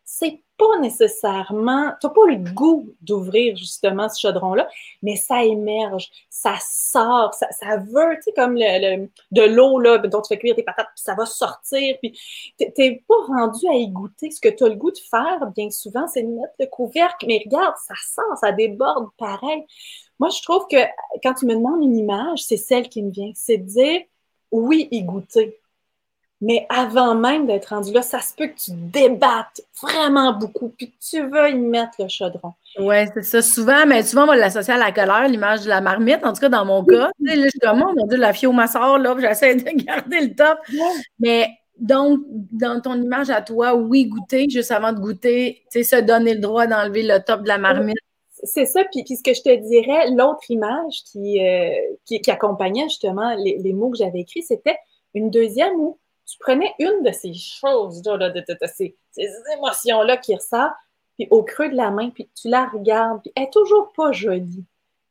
c'est 0.04 0.42
pas 0.58 0.78
nécessairement, 0.80 1.92
tu 2.00 2.06
n'as 2.06 2.12
pas 2.12 2.26
le 2.26 2.52
goût 2.52 2.92
d'ouvrir 3.00 3.56
justement 3.56 4.08
ce 4.08 4.18
chaudron-là, 4.18 4.68
mais 5.02 5.14
ça 5.14 5.44
émerge, 5.44 6.10
ça 6.28 6.56
sort, 6.60 7.32
ça, 7.32 7.76
veut, 7.76 8.16
tu 8.16 8.22
sais, 8.22 8.32
comme 8.32 8.56
le, 8.56 9.08
de 9.30 9.42
l'eau 9.42 9.78
là, 9.78 9.98
dont 9.98 10.20
tu 10.20 10.28
fais 10.28 10.38
cuire 10.38 10.56
tes 10.56 10.64
patates, 10.64 10.88
puis 10.96 11.04
ça 11.04 11.14
va 11.14 11.26
sortir, 11.26 11.96
puis 12.02 12.18
t'es 12.58 13.04
pas 13.06 13.14
rendu 13.28 13.68
à 13.68 13.74
y 13.74 13.88
goûter. 13.88 14.32
Ce 14.32 14.40
que 14.40 14.48
tu 14.48 14.64
as 14.64 14.68
le 14.68 14.74
goût 14.74 14.90
de 14.90 14.98
faire, 14.98 15.46
bien 15.54 15.70
souvent, 15.70 16.08
c'est 16.08 16.22
de 16.22 16.28
mettre 16.28 16.54
le 16.58 16.66
couvercle, 16.66 17.26
mais 17.28 17.40
regarde, 17.44 17.76
ça 17.86 17.94
sort, 18.04 18.36
ça 18.40 18.50
déborde 18.50 19.10
pareil. 19.16 19.64
Moi, 20.18 20.30
je 20.30 20.42
trouve 20.42 20.66
que 20.68 20.78
quand 21.22 21.34
tu 21.34 21.46
me 21.46 21.54
demandes 21.54 21.84
une 21.84 21.96
image, 21.96 22.42
c'est 22.42 22.56
celle 22.56 22.88
qui 22.88 23.04
me 23.04 23.12
vient, 23.12 23.30
c'est 23.36 23.58
de 23.58 23.66
dire, 23.66 24.00
oui, 24.50 24.88
y 24.90 25.04
goûter. 25.04 25.60
Mais 26.40 26.66
avant 26.68 27.16
même 27.16 27.46
d'être 27.46 27.66
rendu 27.66 27.92
là, 27.92 28.00
ça 28.00 28.20
se 28.20 28.32
peut 28.32 28.46
que 28.46 28.56
tu 28.56 28.70
débattes 28.72 29.60
vraiment 29.82 30.32
beaucoup, 30.32 30.68
puis 30.68 30.90
que 30.90 30.96
tu 31.00 31.20
veux 31.22 31.50
y 31.50 31.54
mettre 31.54 32.00
le 32.00 32.08
chaudron. 32.08 32.52
Oui, 32.78 32.96
c'est 33.12 33.24
ça. 33.24 33.42
Souvent, 33.42 33.86
mais 33.86 34.04
souvent, 34.04 34.22
on 34.22 34.26
va 34.26 34.36
l'associer 34.36 34.74
à 34.74 34.78
la 34.78 34.92
colère, 34.92 35.26
l'image 35.26 35.62
de 35.64 35.68
la 35.68 35.80
marmite. 35.80 36.24
En 36.24 36.32
tout 36.32 36.40
cas, 36.40 36.48
dans 36.48 36.64
mon 36.64 36.84
cas, 36.84 37.10
là, 37.20 37.34
je 37.34 37.48
suis 37.48 37.58
comme, 37.58 37.84
oh 37.84 37.92
mon 37.96 38.06
Dieu, 38.06 38.18
la 38.18 38.32
fille 38.32 38.46
au 38.46 38.52
masseur, 38.52 38.98
là, 38.98 39.16
j'essaie 39.18 39.56
de 39.56 39.62
garder 39.84 40.20
le 40.20 40.34
top. 40.34 40.58
Mais 41.18 41.48
donc, 41.76 42.20
dans 42.52 42.80
ton 42.80 43.00
image 43.00 43.30
à 43.30 43.42
toi, 43.42 43.74
oui, 43.74 44.06
goûter, 44.06 44.48
juste 44.48 44.70
avant 44.70 44.92
de 44.92 45.00
goûter, 45.00 45.62
tu 45.72 45.82
sais, 45.82 45.96
se 45.96 46.02
donner 46.02 46.34
le 46.34 46.40
droit 46.40 46.68
d'enlever 46.68 47.02
le 47.02 47.18
top 47.18 47.42
de 47.42 47.48
la 47.48 47.58
marmite. 47.58 47.98
C'est 48.44 48.66
ça, 48.66 48.84
puis, 48.92 49.04
ce 49.08 49.22
que 49.24 49.34
je 49.34 49.42
te 49.42 49.54
dirais, 49.66 50.10
l'autre 50.12 50.48
image 50.48 51.02
qui, 51.10 51.44
euh, 51.44 51.70
qui, 52.04 52.30
accompagnait 52.30 52.84
justement 52.84 53.34
les, 53.34 53.58
les 53.58 53.72
mots 53.72 53.90
que 53.90 53.96
j'avais 53.96 54.20
écrits, 54.20 54.42
c'était 54.42 54.76
une 55.14 55.30
deuxième 55.30 55.74
où 55.74 55.98
tu 56.28 56.38
prenais 56.38 56.74
une 56.78 57.02
de 57.02 57.10
ces 57.10 57.32
choses, 57.32 58.02
là, 58.04 58.28
de, 58.28 58.44
ces, 58.66 58.96
émotions-là 59.54 60.18
qui 60.18 60.34
ressortent, 60.34 60.76
puis 61.16 61.26
au 61.30 61.42
creux 61.42 61.70
de 61.70 61.74
la 61.74 61.90
main, 61.90 62.10
puis 62.10 62.28
tu 62.34 62.48
la 62.48 62.66
regardes, 62.66 63.22
puis 63.22 63.32
elle 63.34 63.44
n'est 63.44 63.50
toujours 63.50 63.92
pas 63.96 64.12
jolie, 64.12 64.64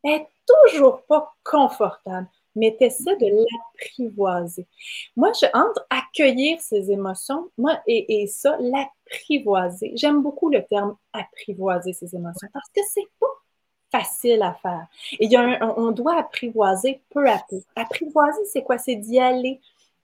elle 0.04 0.12
n'est 0.12 0.28
toujours 0.46 1.02
pas 1.04 1.34
confortable, 1.44 2.28
mais 2.56 2.76
tu 2.78 2.86
essaies 2.86 3.16
de 3.18 3.26
l'apprivoiser. 3.26 4.68
Moi, 5.16 5.32
je 5.34 5.48
entre 5.54 5.86
accueillir 5.90 6.62
ces 6.62 6.92
émotions, 6.92 7.50
moi, 7.58 7.82
et, 7.88 8.22
et 8.22 8.28
ça, 8.28 8.56
l'apprivoiser. 8.60 9.94
J'aime 9.96 10.22
beaucoup 10.22 10.50
le 10.50 10.64
terme 10.64 10.96
apprivoiser 11.14 11.94
ces 11.94 12.16
émotions 12.16 12.48
parce 12.54 12.70
que 12.70 12.82
c'est 12.94 13.08
pas 13.20 13.28
facile 13.92 14.44
à 14.44 14.54
faire. 14.54 14.88
Et 15.20 15.30
on 15.38 15.92
doit 15.92 16.20
apprivoiser 16.20 17.02
peu 17.10 17.28
à 17.28 17.42
peu. 17.50 17.58
Apprivoiser, 17.76 18.46
c'est 18.46 18.62
quoi? 18.62 18.78
C'est 18.78 18.96
d'y 18.96 19.20
aller 19.20 19.60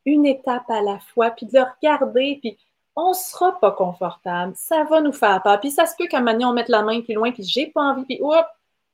une 0.05 0.25
étape 0.25 0.69
à 0.69 0.81
la 0.81 0.99
fois, 0.99 1.31
puis 1.31 1.45
de 1.45 1.57
le 1.57 1.63
regarder, 1.63 2.37
puis 2.41 2.57
on 2.95 3.09
ne 3.09 3.13
sera 3.15 3.59
pas 3.59 3.71
confortable, 3.71 4.53
ça 4.55 4.83
va 4.83 5.01
nous 5.01 5.13
faire 5.13 5.41
peur. 5.41 5.59
Puis 5.59 5.71
ça 5.71 5.85
se 5.85 5.95
peut 5.95 6.07
qu'à 6.07 6.19
un 6.19 6.21
moment 6.21 6.49
on 6.49 6.53
mette 6.53 6.69
la 6.69 6.83
main 6.83 7.01
plus 7.01 7.13
loin, 7.15 7.31
puis 7.31 7.43
j'ai 7.43 7.67
pas 7.67 7.81
envie, 7.81 8.05
puis 8.05 8.19
hop, 8.21 8.45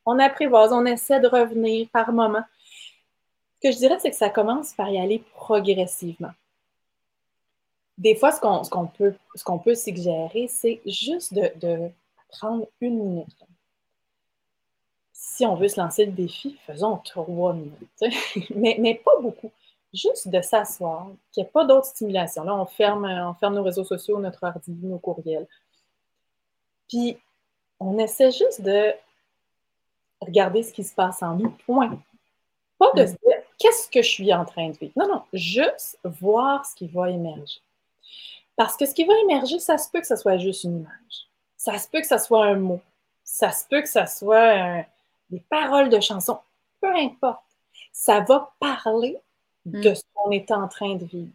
on 0.06 0.20
apprivoise, 0.20 0.72
on 0.72 0.86
essaie 0.86 1.20
de 1.20 1.28
revenir 1.28 1.88
par 1.92 2.12
moment. 2.12 2.44
Ce 3.62 3.68
que 3.68 3.74
je 3.74 3.78
dirais, 3.78 3.98
c'est 4.00 4.12
que 4.12 4.16
ça 4.16 4.30
commence 4.30 4.74
par 4.74 4.90
y 4.90 5.00
aller 5.00 5.24
progressivement. 5.36 6.32
Des 7.98 8.16
fois, 8.16 8.32
ce 8.32 8.40
qu'on 8.70 8.88
peut, 8.88 9.14
ce 9.36 9.44
qu'on 9.44 9.60
peut 9.60 9.76
suggérer, 9.76 10.48
c'est 10.48 10.82
juste 10.86 11.34
de, 11.34 11.90
prendre 12.30 12.68
une 12.80 13.00
minute. 13.00 13.46
Si 15.12 15.46
on 15.46 15.56
veut 15.56 15.68
se 15.68 15.80
lancer 15.80 16.06
le 16.06 16.12
défi, 16.12 16.58
faisons 16.66 16.98
trois 16.98 17.54
minutes, 17.54 18.04
mais, 18.56 18.78
mais 18.80 18.96
pas 18.96 19.20
beaucoup 19.20 19.52
juste 19.94 20.28
de 20.28 20.42
s'asseoir, 20.42 21.08
qu'il 21.32 21.44
n'y 21.44 21.48
ait 21.48 21.52
pas 21.52 21.66
d'autres 21.66 21.88
stimulations. 21.88 22.44
Là, 22.44 22.56
on 22.56 22.66
ferme, 22.66 23.06
on 23.06 23.34
ferme 23.34 23.56
nos 23.56 23.64
réseaux 23.64 23.84
sociaux, 23.84 24.20
notre 24.20 24.44
ordi, 24.44 24.72
nos 24.82 25.00
courriels. 25.00 25.48
Puis, 26.88 27.18
on 27.80 27.98
essaie 27.98 28.32
juste 28.32 28.62
de 28.62 28.94
regarder 30.22 30.64
ce 30.64 30.74
qui 30.74 30.84
se 30.84 30.94
passe 30.94 31.24
en 31.24 31.36
nous, 31.36 31.50
point. 31.66 32.00
Pas 32.78 32.92
de 32.94 33.06
se 33.06 33.12
dire 33.12 33.38
qu'est-ce 33.58 33.90
que 33.90 34.02
je 34.02 34.10
suis 34.10 34.34
en 34.34 34.46
train 34.46 34.70
de 34.70 34.78
vivre? 34.78 34.94
Non, 34.96 35.08
non, 35.08 35.24
juste 35.34 36.00
voir 36.04 36.66
ce 36.66 36.76
qui 36.76 36.88
va 36.88 37.10
émerger. 37.10 37.62
Parce 38.56 38.76
que 38.76 38.86
ce 38.86 38.94
qui 38.94 39.06
va 39.06 39.14
émerger, 39.20 39.60
ça 39.60 39.78
se 39.78 39.90
peut 39.90 40.02
que 40.02 40.08
ce 40.08 40.16
soit 40.16 40.38
juste 40.38 40.64
une 40.64 40.80
image. 40.80 41.28
Ça 41.56 41.78
se 41.78 41.88
peut 41.88 42.02
que 42.02 42.08
ce 42.08 42.18
soit 42.18 42.46
un 42.46 42.56
mot. 42.56 42.82
Ça 43.24 43.52
se 43.52 43.66
peut 43.68 43.82
que 43.82 43.90
ce 43.90 44.06
soit 44.06 44.86
des 45.30 45.40
paroles 45.50 45.90
de 45.90 46.00
chansons. 46.00 46.40
Peu 46.82 46.94
importe. 46.96 47.44
Ça 47.92 48.22
va 48.22 48.54
parler 48.60 49.18
de 49.72 49.90
mm. 49.90 49.96
ce 49.96 50.04
qu'on 50.14 50.32
est 50.32 50.52
en 50.52 50.68
train 50.68 50.96
de 50.96 51.06
vivre. 51.06 51.32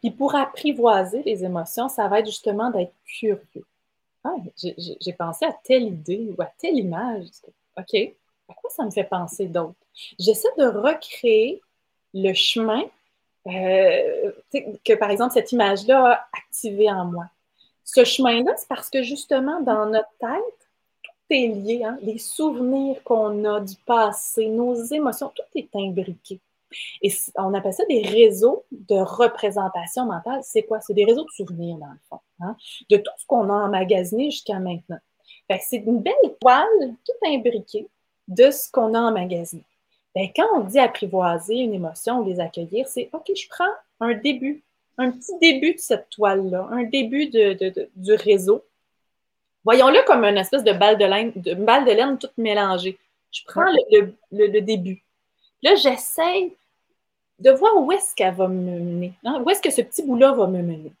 Puis 0.00 0.10
pour 0.10 0.34
apprivoiser 0.34 1.22
les 1.22 1.44
émotions, 1.44 1.88
ça 1.88 2.08
va 2.08 2.20
être 2.20 2.26
justement 2.26 2.70
d'être 2.70 2.94
curieux. 3.04 3.64
Ah, 4.24 4.34
j'ai 4.56 5.12
pensé 5.14 5.46
à 5.46 5.52
telle 5.64 5.84
idée 5.84 6.30
ou 6.36 6.42
à 6.42 6.46
telle 6.58 6.76
image. 6.76 7.26
OK, 7.78 7.94
à 8.48 8.54
quoi 8.54 8.70
ça 8.70 8.84
me 8.84 8.90
fait 8.90 9.04
penser 9.04 9.46
d'autre? 9.46 9.74
J'essaie 10.18 10.48
de 10.58 10.66
recréer 10.66 11.62
le 12.12 12.34
chemin 12.34 12.82
euh, 13.46 14.32
que, 14.84 14.94
par 14.94 15.10
exemple, 15.10 15.32
cette 15.32 15.52
image-là 15.52 16.12
a 16.12 16.28
activé 16.36 16.90
en 16.90 17.06
moi. 17.06 17.26
Ce 17.84 18.04
chemin-là, 18.04 18.52
c'est 18.56 18.68
parce 18.68 18.90
que 18.90 19.02
justement, 19.02 19.60
dans 19.62 19.86
notre 19.86 20.10
tête, 20.18 20.68
tout 21.02 21.12
est 21.30 21.48
lié. 21.48 21.84
Hein? 21.84 21.98
Les 22.02 22.18
souvenirs 22.18 23.02
qu'on 23.02 23.44
a 23.44 23.60
du 23.60 23.74
passé, 23.86 24.48
nos 24.48 24.74
émotions, 24.74 25.32
tout 25.34 25.58
est 25.58 25.70
imbriqué. 25.74 26.40
Et 27.02 27.12
on 27.36 27.54
appelle 27.54 27.72
ça 27.72 27.84
des 27.86 28.02
réseaux 28.02 28.64
de 28.70 28.96
représentation 28.96 30.06
mentale. 30.06 30.40
C'est 30.42 30.62
quoi? 30.62 30.80
C'est 30.80 30.94
des 30.94 31.04
réseaux 31.04 31.24
de 31.24 31.30
souvenirs, 31.30 31.76
dans 31.76 31.86
le 31.86 31.98
fond, 32.08 32.20
hein, 32.40 32.56
de 32.90 32.96
tout 32.96 33.10
ce 33.18 33.26
qu'on 33.26 33.48
a 33.50 33.54
emmagasiné 33.66 34.30
jusqu'à 34.30 34.58
maintenant. 34.58 34.98
c'est 35.48 35.78
une 35.78 36.00
belle 36.00 36.14
toile, 36.40 36.94
tout 37.04 37.26
imbriquée, 37.26 37.88
de 38.28 38.50
ce 38.50 38.70
qu'on 38.70 38.94
a 38.94 39.00
emmagasiné. 39.00 39.64
Ben, 40.14 40.28
quand 40.34 40.46
on 40.56 40.60
dit 40.60 40.78
apprivoiser 40.78 41.56
une 41.56 41.74
émotion 41.74 42.20
ou 42.20 42.24
les 42.24 42.40
accueillir, 42.40 42.86
c'est 42.88 43.08
OK, 43.12 43.30
je 43.34 43.48
prends 43.48 43.72
un 44.00 44.14
début, 44.14 44.62
un 44.98 45.10
petit 45.10 45.38
début 45.40 45.74
de 45.74 45.78
cette 45.78 46.08
toile-là, 46.10 46.68
un 46.70 46.84
début 46.84 47.28
de, 47.28 47.88
du 47.94 48.14
réseau. 48.14 48.64
Voyons-le 49.64 50.04
comme 50.06 50.24
une 50.24 50.38
espèce 50.38 50.64
de 50.64 50.72
balle 50.72 50.98
de 50.98 51.04
laine, 51.04 51.32
de 51.36 51.54
balle 51.54 51.84
de 51.84 51.92
laine 51.92 52.18
toute 52.18 52.36
mélangée. 52.38 52.98
Je 53.30 53.42
prends 53.46 53.70
le, 53.92 54.14
le 54.32 54.60
début. 54.60 55.04
Là, 55.62 55.74
j'essaye 55.76 56.56
de 57.40 57.50
voir 57.50 57.76
où 57.76 57.90
est-ce 57.92 58.14
qu'elle 58.14 58.34
va 58.34 58.48
me 58.48 58.78
mener. 58.78 59.12
Hein? 59.24 59.42
Où 59.44 59.50
est-ce 59.50 59.62
que 59.62 59.70
ce 59.70 59.80
petit 59.82 60.02
bout-là 60.02 60.32
va 60.32 60.46
me 60.46 60.62
mener? 60.62 60.92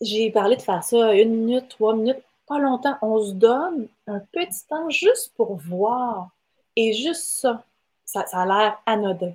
J'ai 0.00 0.30
parlé 0.30 0.56
de 0.56 0.62
faire 0.62 0.84
ça 0.84 1.14
une 1.14 1.34
minute, 1.34 1.68
trois 1.68 1.94
minutes, 1.94 2.22
pas 2.46 2.58
longtemps. 2.58 2.96
On 3.02 3.20
se 3.20 3.32
donne 3.32 3.88
un 4.06 4.20
petit 4.20 4.66
temps 4.68 4.88
juste 4.90 5.32
pour 5.36 5.56
voir. 5.56 6.30
Et 6.76 6.92
juste 6.92 7.22
ça, 7.22 7.64
ça, 8.04 8.24
a 8.32 8.46
l'air 8.46 8.78
anodin. 8.86 9.32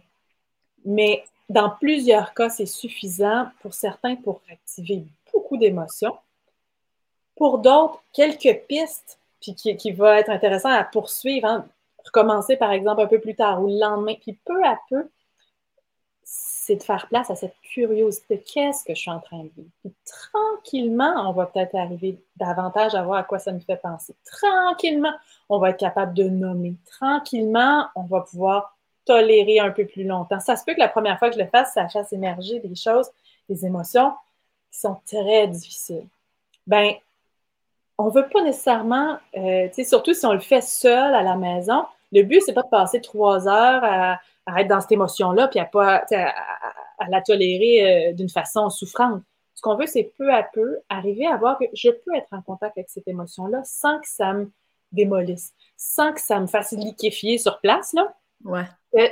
Mais 0.85 1.23
dans 1.49 1.69
plusieurs 1.69 2.33
cas, 2.33 2.49
c'est 2.49 2.65
suffisant 2.65 3.47
pour 3.61 3.73
certains 3.73 4.15
pour 4.15 4.41
activer 4.49 5.03
beaucoup 5.31 5.57
d'émotions. 5.57 6.15
Pour 7.35 7.57
d'autres, 7.57 8.01
quelques 8.13 8.61
pistes, 8.67 9.19
puis 9.41 9.55
qui, 9.55 9.75
qui 9.75 9.91
va 9.91 10.19
être 10.19 10.29
intéressant 10.29 10.69
à 10.69 10.83
poursuivre. 10.83 11.47
Hein? 11.47 11.67
Recommencer, 12.05 12.55
par 12.55 12.71
exemple, 12.71 13.01
un 13.01 13.07
peu 13.07 13.19
plus 13.19 13.35
tard 13.35 13.61
ou 13.61 13.67
le 13.67 13.79
lendemain. 13.79 14.15
Puis 14.21 14.37
peu 14.45 14.63
à 14.63 14.79
peu, 14.89 15.09
c'est 16.65 16.77
de 16.77 16.83
faire 16.83 17.07
place 17.09 17.29
à 17.29 17.35
cette 17.35 17.55
curiosité. 17.61 18.41
Qu'est-ce 18.41 18.85
que 18.85 18.95
je 18.95 19.01
suis 19.01 19.11
en 19.11 19.19
train 19.19 19.43
de 19.43 19.49
vivre? 19.55 19.69
Puis 19.81 19.93
tranquillement, 20.05 21.29
on 21.29 21.33
va 21.33 21.47
peut-être 21.47 21.75
arriver 21.75 22.17
davantage 22.37 22.95
à 22.95 23.03
voir 23.03 23.19
à 23.19 23.23
quoi 23.23 23.37
ça 23.37 23.51
nous 23.51 23.59
fait 23.59 23.75
penser. 23.75 24.15
Tranquillement, 24.23 25.13
on 25.49 25.59
va 25.59 25.71
être 25.71 25.79
capable 25.79 26.13
de 26.13 26.23
nommer. 26.23 26.75
Tranquillement, 26.85 27.87
on 27.95 28.03
va 28.03 28.21
pouvoir 28.21 28.77
tolérer 29.03 29.59
un 29.59 29.71
peu 29.71 29.85
plus 29.85 30.05
longtemps. 30.05 30.39
Ça 30.39 30.55
se 30.55 30.63
peut 30.63 30.73
que 30.73 30.79
la 30.79 30.87
première 30.87 31.19
fois 31.19 31.29
que 31.29 31.35
je 31.35 31.41
le 31.41 31.49
fasse, 31.49 31.73
ça 31.73 31.89
fasse 31.89 32.13
émerger 32.13 32.61
des 32.61 32.75
choses, 32.75 33.09
des 33.49 33.65
émotions 33.65 34.13
qui 34.71 34.79
sont 34.79 34.97
très 35.05 35.47
difficiles. 35.49 36.07
Ben, 36.65 36.93
on 37.97 38.05
ne 38.05 38.11
veut 38.11 38.29
pas 38.29 38.41
nécessairement, 38.41 39.17
euh, 39.35 39.67
surtout 39.83 40.13
si 40.13 40.25
on 40.25 40.33
le 40.33 40.39
fait 40.39 40.61
seul 40.61 41.13
à 41.13 41.23
la 41.23 41.35
maison, 41.35 41.83
le 42.13 42.23
but, 42.23 42.41
c'est 42.45 42.53
pas 42.53 42.63
de 42.63 42.69
passer 42.69 43.01
trois 43.01 43.47
heures 43.47 43.83
à 43.83 44.19
à 44.45 44.61
être 44.61 44.67
dans 44.67 44.81
cette 44.81 44.91
émotion-là, 44.91 45.47
puis 45.47 45.59
à 45.59 45.65
pas 45.65 46.05
à, 46.11 47.09
la 47.09 47.21
tolérer 47.21 48.09
euh, 48.09 48.13
d'une 48.13 48.29
façon 48.29 48.69
souffrante. 48.69 49.21
Ce 49.55 49.61
qu'on 49.61 49.75
veut, 49.75 49.85
c'est 49.85 50.11
peu 50.17 50.33
à 50.33 50.43
peu 50.43 50.79
arriver 50.89 51.27
à 51.27 51.37
voir 51.37 51.57
que 51.57 51.65
je 51.73 51.89
peux 51.89 52.15
être 52.15 52.27
en 52.31 52.41
contact 52.41 52.77
avec 52.77 52.89
cette 52.89 53.07
émotion-là 53.07 53.61
sans 53.65 53.99
que 53.99 54.07
ça 54.07 54.33
me 54.33 54.51
démolisse, 54.91 55.53
sans 55.77 56.13
que 56.13 56.19
ça 56.19 56.39
me 56.39 56.47
fasse 56.47 56.71
liquéfier 56.71 57.37
sur 57.37 57.59
place, 57.59 57.93
là. 57.93 58.13
Ouais. 58.43 58.65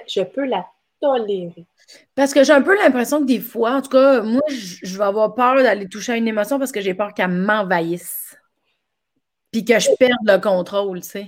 je 0.07 0.21
peux 0.23 0.45
la 0.45 0.65
tolérer. 0.99 1.65
Parce 2.15 2.33
que 2.33 2.43
j'ai 2.43 2.53
un 2.53 2.61
peu 2.61 2.75
l'impression 2.75 3.21
que 3.21 3.25
des 3.25 3.39
fois, 3.39 3.75
en 3.75 3.81
tout 3.81 3.89
cas, 3.89 4.21
moi, 4.21 4.41
je 4.49 4.97
vais 4.97 5.03
avoir 5.03 5.33
peur 5.33 5.55
d'aller 5.55 5.87
toucher 5.87 6.13
à 6.13 6.17
une 6.17 6.27
émotion 6.27 6.59
parce 6.59 6.71
que 6.71 6.81
j'ai 6.81 6.93
peur 6.93 7.13
qu'elle 7.13 7.29
m'envahisse. 7.29 8.37
Puis 9.51 9.65
que 9.65 9.79
je 9.79 9.89
perde 9.97 10.19
le 10.23 10.37
contrôle, 10.37 11.01
tu 11.01 11.09
sais. 11.09 11.27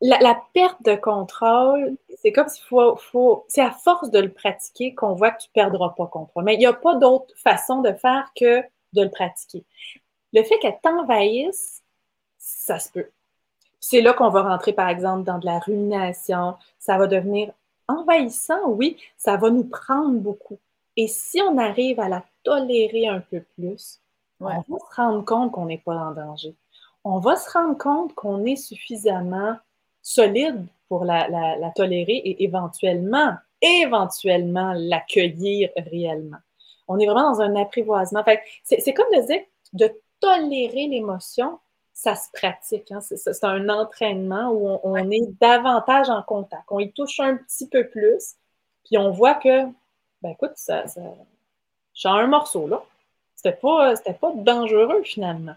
La, 0.00 0.40
perte 0.54 0.82
de 0.82 0.94
contrôle, 0.94 1.96
c'est 2.22 2.32
comme 2.32 2.48
s'il 2.48 2.64
faut, 2.64 2.96
faut 2.96 3.44
c'est 3.48 3.62
à 3.62 3.70
force 3.70 4.10
de 4.10 4.20
le 4.20 4.32
pratiquer 4.32 4.94
qu'on 4.94 5.14
voit 5.14 5.30
que 5.30 5.42
tu 5.42 5.48
ne 5.48 5.62
perdras 5.62 5.90
pas 5.90 6.06
contrôle. 6.06 6.44
Mais 6.44 6.54
il 6.54 6.58
n'y 6.58 6.66
a 6.66 6.72
pas 6.72 6.96
d'autre 6.96 7.34
façon 7.36 7.80
de 7.80 7.92
faire 7.92 8.30
que 8.36 8.62
de 8.92 9.02
le 9.02 9.10
pratiquer. 9.10 9.64
Le 10.32 10.42
fait 10.42 10.58
qu'elle 10.58 10.78
t'envahisse, 10.82 11.82
ça 12.38 12.78
se 12.78 12.90
peut. 12.92 13.10
C'est 13.80 14.00
là 14.00 14.12
qu'on 14.12 14.28
va 14.28 14.42
rentrer, 14.42 14.72
par 14.72 14.88
exemple, 14.88 15.24
dans 15.24 15.38
de 15.38 15.46
la 15.46 15.58
rumination. 15.58 16.56
Ça 16.78 16.98
va 16.98 17.06
devenir 17.06 17.52
envahissant, 17.86 18.68
oui, 18.68 18.98
ça 19.16 19.36
va 19.36 19.50
nous 19.50 19.64
prendre 19.64 20.18
beaucoup. 20.18 20.58
Et 20.96 21.08
si 21.08 21.40
on 21.40 21.58
arrive 21.58 22.00
à 22.00 22.08
la 22.08 22.24
tolérer 22.42 23.08
un 23.08 23.20
peu 23.20 23.40
plus, 23.56 24.00
on 24.40 24.46
va 24.46 24.62
se 24.62 24.94
rendre 24.96 25.24
compte 25.24 25.52
qu'on 25.52 25.66
n'est 25.66 25.78
pas 25.78 25.94
en 25.94 26.12
danger. 26.12 26.54
On 27.04 27.18
va 27.18 27.36
se 27.36 27.50
rendre 27.50 27.78
compte 27.78 28.14
qu'on 28.14 28.44
est 28.44 28.56
suffisamment 28.56 29.56
solide 30.08 30.64
pour 30.88 31.04
la, 31.04 31.70
tolérer 31.76 32.16
et 32.16 32.44
éventuellement, 32.44 33.34
éventuellement 33.60 34.72
l'accueillir 34.74 35.68
réellement. 35.76 36.38
On 36.88 36.98
est 36.98 37.04
vraiment 37.04 37.32
dans 37.32 37.42
un 37.42 37.56
apprivoisement. 37.56 38.24
c'est 38.64 38.94
comme 38.94 39.10
de 39.14 39.26
dire, 39.26 39.42
de 39.74 39.92
tolérer 40.18 40.86
l'émotion, 40.86 41.58
ça 41.92 42.14
se 42.14 42.30
pratique. 42.32 42.90
Hein. 42.90 43.00
C'est 43.02 43.44
un 43.44 43.68
entraînement 43.68 44.50
où 44.50 44.78
on, 44.82 45.10
est 45.10 45.28
davantage 45.40 46.08
en 46.08 46.22
contact. 46.22 46.64
On 46.70 46.78
y 46.78 46.90
touche 46.92 47.20
un 47.20 47.36
petit 47.36 47.68
peu 47.68 47.86
plus, 47.86 48.36
puis 48.86 48.96
on 48.96 49.10
voit 49.10 49.34
que, 49.34 49.64
ben 50.22 50.30
écoute, 50.30 50.52
ça, 50.54 50.86
ça 50.86 51.02
j'ai 51.92 52.08
un 52.08 52.28
morceau 52.28 52.66
là. 52.66 52.82
C'était 53.34 53.52
pas, 53.52 53.94
pas 54.20 54.32
dangereux 54.34 55.02
finalement. 55.04 55.54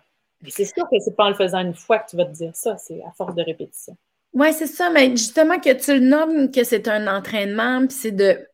C'est 0.49 0.65
sûr 0.65 0.89
que 0.89 0.99
c'est 0.99 1.15
pas 1.15 1.25
en 1.25 1.29
le 1.29 1.35
faisant 1.35 1.59
une 1.59 1.73
fois 1.73 1.99
que 1.99 2.09
tu 2.09 2.17
vas 2.17 2.25
te 2.25 2.31
dire 2.31 2.55
ça, 2.55 2.77
c'est 2.77 3.01
à 3.03 3.11
force 3.11 3.33
de 3.33 3.43
répétition. 3.43 3.95
Oui, 4.33 4.53
c'est 4.53 4.67
ça, 4.67 4.89
mais 4.89 5.09
justement 5.11 5.59
que 5.59 5.73
tu 5.73 5.93
le 5.93 5.99
nommes 5.99 6.51
que 6.51 6.63
c'est 6.63 6.87
un 6.87 7.07
entraînement, 7.07 7.85
puis 7.85 7.97
c'est 7.97 8.11
de 8.11 8.47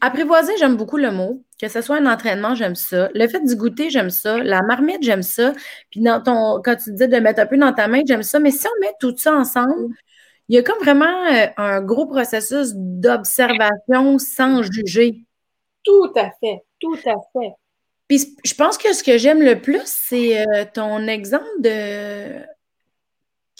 apprivoiser, 0.00 0.52
j'aime 0.58 0.76
beaucoup 0.76 0.96
le 0.96 1.10
mot. 1.10 1.42
Que 1.60 1.68
ce 1.68 1.80
soit 1.80 1.96
un 1.96 2.06
entraînement, 2.06 2.54
j'aime 2.54 2.74
ça. 2.74 3.08
Le 3.14 3.26
fait 3.28 3.40
d'y 3.40 3.56
goûter, 3.56 3.88
j'aime 3.88 4.10
ça. 4.10 4.36
La 4.38 4.60
marmite, 4.62 5.02
j'aime 5.02 5.22
ça. 5.22 5.52
Puis 5.90 6.00
dans 6.00 6.22
ton, 6.22 6.60
quand 6.62 6.76
tu 6.76 6.92
dis 6.92 7.08
de 7.08 7.16
mettre 7.16 7.40
un 7.40 7.46
peu 7.46 7.56
dans 7.56 7.72
ta 7.72 7.88
main, 7.88 8.02
j'aime 8.06 8.22
ça. 8.22 8.38
Mais 8.38 8.50
si 8.50 8.66
on 8.66 8.80
met 8.80 8.92
tout 9.00 9.16
ça 9.16 9.34
ensemble, 9.34 9.94
il 10.48 10.56
y 10.56 10.58
a 10.58 10.62
comme 10.62 10.78
vraiment 10.78 11.26
euh, 11.32 11.46
un 11.56 11.80
gros 11.80 12.06
processus 12.06 12.72
d'observation 12.74 14.18
sans 14.18 14.62
juger. 14.62 15.24
Tout 15.82 16.12
à 16.16 16.30
fait, 16.40 16.62
tout 16.78 16.98
à 17.06 17.14
fait. 17.32 17.52
Puis 18.08 18.36
je 18.44 18.54
pense 18.54 18.76
que 18.76 18.92
ce 18.92 19.02
que 19.02 19.16
j'aime 19.16 19.42
le 19.42 19.60
plus, 19.60 19.82
c'est 19.84 20.46
euh, 20.46 20.64
ton 20.72 21.06
exemple 21.08 21.46
de 21.60 22.42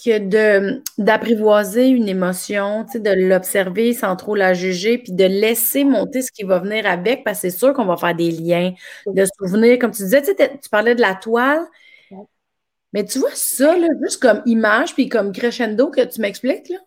que 0.04 0.18
de 0.18 0.82
d'apprivoiser 0.98 1.88
une 1.88 2.08
émotion, 2.08 2.84
de 2.94 3.10
l'observer 3.28 3.94
sans 3.94 4.14
trop 4.16 4.34
la 4.34 4.54
juger, 4.54 4.98
puis 4.98 5.12
de 5.12 5.24
laisser 5.24 5.84
monter 5.84 6.22
ce 6.22 6.30
qui 6.32 6.44
va 6.44 6.58
venir 6.58 6.86
avec, 6.86 7.24
parce 7.24 7.40
que 7.40 7.50
c'est 7.50 7.58
sûr 7.58 7.72
qu'on 7.72 7.86
va 7.86 7.96
faire 7.96 8.14
des 8.14 8.30
liens, 8.30 8.74
de 9.06 9.24
souvenirs. 9.38 9.78
Comme 9.78 9.92
tu 9.92 10.02
disais, 10.02 10.22
tu 10.22 10.68
parlais 10.70 10.94
de 10.94 11.00
la 11.00 11.14
toile, 11.14 11.64
mais 12.92 13.04
tu 13.04 13.18
vois 13.18 13.34
ça, 13.34 13.76
juste 14.02 14.20
comme 14.22 14.42
image, 14.46 14.94
puis 14.94 15.08
comme 15.08 15.32
crescendo 15.32 15.90
que 15.90 16.02
tu 16.02 16.20
m'expliques, 16.20 16.68
là, 16.68 16.78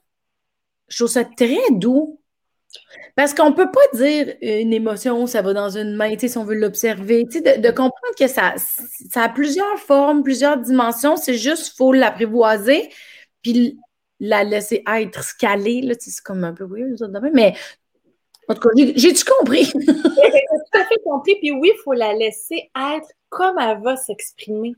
je 0.87 0.97
trouve 0.97 1.09
ça 1.09 1.23
très 1.23 1.57
doux. 1.71 2.18
Parce 3.15 3.33
qu'on 3.33 3.49
ne 3.49 3.55
peut 3.55 3.71
pas 3.71 3.97
dire 3.97 4.35
une 4.41 4.73
émotion, 4.73 5.25
ça 5.27 5.41
va 5.41 5.53
dans 5.53 5.69
une 5.69 5.95
main, 5.95 6.17
si 6.17 6.37
on 6.37 6.43
veut 6.43 6.55
l'observer. 6.55 7.25
De, 7.25 7.61
de 7.61 7.69
comprendre 7.69 8.15
que 8.17 8.27
ça, 8.27 8.53
ça 9.09 9.23
a 9.23 9.29
plusieurs 9.29 9.79
formes, 9.79 10.23
plusieurs 10.23 10.57
dimensions. 10.57 11.17
C'est 11.17 11.33
juste, 11.33 11.71
il 11.73 11.77
faut 11.77 11.91
l'apprivoiser, 11.93 12.89
puis 13.41 13.77
la 14.19 14.43
laisser 14.43 14.83
être 14.87 15.23
scalée. 15.23 15.89
C'est 15.99 16.23
comme 16.23 16.43
un 16.43 16.53
peu 16.53 16.65
weird, 16.65 16.97
mais 17.33 17.55
en 18.47 18.55
tout 18.55 18.61
cas, 18.61 18.69
j'ai-tu 18.75 19.25
compris? 19.25 19.65
j'ai 19.75 19.83
tout 19.83 20.79
à 20.79 20.85
fait 20.85 20.99
compris. 21.03 21.35
Puis 21.39 21.51
oui, 21.51 21.71
il 21.73 21.81
faut 21.83 21.93
la 21.93 22.13
laisser 22.13 22.71
être 22.75 23.07
comme 23.29 23.59
elle 23.59 23.79
va 23.81 23.95
s'exprimer. 23.95 24.73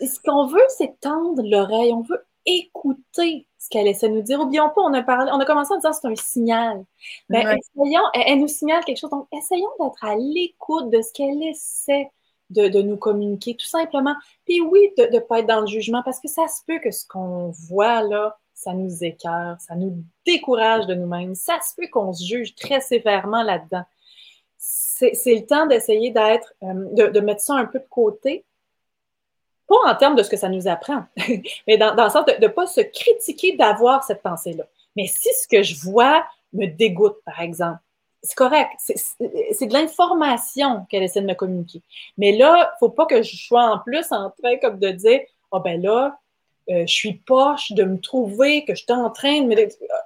Ce 0.00 0.20
qu'on 0.24 0.46
veut, 0.46 0.60
c'est 0.76 1.00
tendre 1.00 1.42
l'oreille. 1.42 1.92
On 1.92 2.02
veut 2.02 2.22
écouter 2.46 3.46
ce 3.58 3.68
qu'elle 3.68 3.86
essaie 3.86 4.08
de 4.08 4.14
nous 4.14 4.22
dire. 4.22 4.40
Oublions 4.40 4.70
pas, 4.70 4.82
on 4.82 4.92
a 4.94 5.02
parlé, 5.02 5.30
on 5.32 5.38
a 5.38 5.44
commencé 5.44 5.72
en 5.72 5.76
disant 5.76 5.92
c'est 5.92 6.08
un 6.08 6.16
signal. 6.16 6.84
Ben, 7.28 7.56
essayons, 7.76 8.02
elle, 8.14 8.40
nous 8.40 8.48
signale 8.48 8.84
quelque 8.84 8.98
chose. 8.98 9.10
Donc, 9.10 9.28
essayons 9.32 9.70
d'être 9.80 10.04
à 10.04 10.16
l'écoute 10.16 10.90
de 10.90 11.00
ce 11.00 11.12
qu'elle 11.12 11.42
essaie 11.42 12.10
de, 12.50 12.82
nous 12.82 12.96
communiquer, 12.96 13.54
tout 13.56 13.66
simplement. 13.66 14.14
Puis 14.44 14.60
oui, 14.60 14.92
de 14.98 15.04
ne 15.14 15.18
pas 15.20 15.40
être 15.40 15.46
dans 15.46 15.60
le 15.60 15.66
jugement, 15.66 16.02
parce 16.04 16.20
que 16.20 16.28
ça 16.28 16.48
se 16.48 16.60
peut 16.66 16.78
que 16.80 16.90
ce 16.90 17.06
qu'on 17.06 17.50
voit 17.50 18.02
là, 18.02 18.38
ça 18.54 18.74
nous 18.74 19.02
écœure, 19.02 19.56
ça 19.60 19.74
nous 19.74 20.04
décourage 20.26 20.86
de 20.86 20.94
nous-mêmes. 20.94 21.34
Ça 21.34 21.58
se 21.60 21.74
peut 21.74 21.88
qu'on 21.90 22.12
se 22.12 22.24
juge 22.24 22.54
très 22.54 22.80
sévèrement 22.80 23.42
là-dedans. 23.42 23.84
C'est 24.58 25.34
le 25.34 25.46
temps 25.46 25.66
d'essayer 25.66 26.10
d'être, 26.10 26.54
euh, 26.62 26.72
de, 26.92 27.06
de 27.08 27.20
mettre 27.20 27.40
ça 27.40 27.54
un 27.54 27.64
peu 27.64 27.80
de 27.80 27.88
côté, 27.90 28.44
pas 29.72 29.90
en 29.90 29.94
termes 29.94 30.16
de 30.16 30.22
ce 30.22 30.30
que 30.30 30.36
ça 30.36 30.48
nous 30.48 30.68
apprend, 30.68 31.04
mais 31.66 31.78
dans, 31.78 31.94
le 31.94 32.10
sens 32.10 32.24
de 32.26 32.34
ne 32.40 32.48
pas 32.48 32.66
se 32.66 32.80
critiquer 32.80 33.56
d'avoir 33.56 34.04
cette 34.04 34.22
pensée-là. 34.22 34.64
Mais 34.96 35.06
si 35.06 35.28
ce 35.40 35.48
que 35.48 35.62
je 35.62 35.80
vois 35.80 36.24
me 36.52 36.66
dégoûte, 36.66 37.16
par 37.24 37.40
exemple, 37.40 37.78
c'est 38.22 38.36
correct. 38.36 38.70
C'est 38.78 39.66
de 39.66 39.72
l'information 39.72 40.86
qu'elle 40.88 41.02
essaie 41.02 41.22
de 41.22 41.26
me 41.26 41.34
communiquer. 41.34 41.82
Mais 42.18 42.32
là, 42.32 42.54
il 42.56 42.60
ne 42.60 42.78
faut 42.78 42.90
pas 42.90 43.06
que 43.06 43.22
je 43.22 43.36
sois 43.36 43.64
en 43.64 43.78
plus 43.78 44.12
en 44.12 44.30
train 44.30 44.58
comme 44.58 44.78
de 44.78 44.90
dire 44.90 45.20
Ah 45.50 45.56
oh 45.56 45.60
ben 45.60 45.82
là, 45.82 46.16
euh, 46.70 46.86
je 46.86 46.94
suis 46.94 47.14
poche 47.14 47.72
de 47.72 47.82
me 47.82 47.98
trouver, 47.98 48.64
que 48.64 48.74
je 48.76 48.84
suis 48.84 48.92
en 48.92 49.10
train 49.10 49.40
de 49.40 49.46
me. 49.46 49.56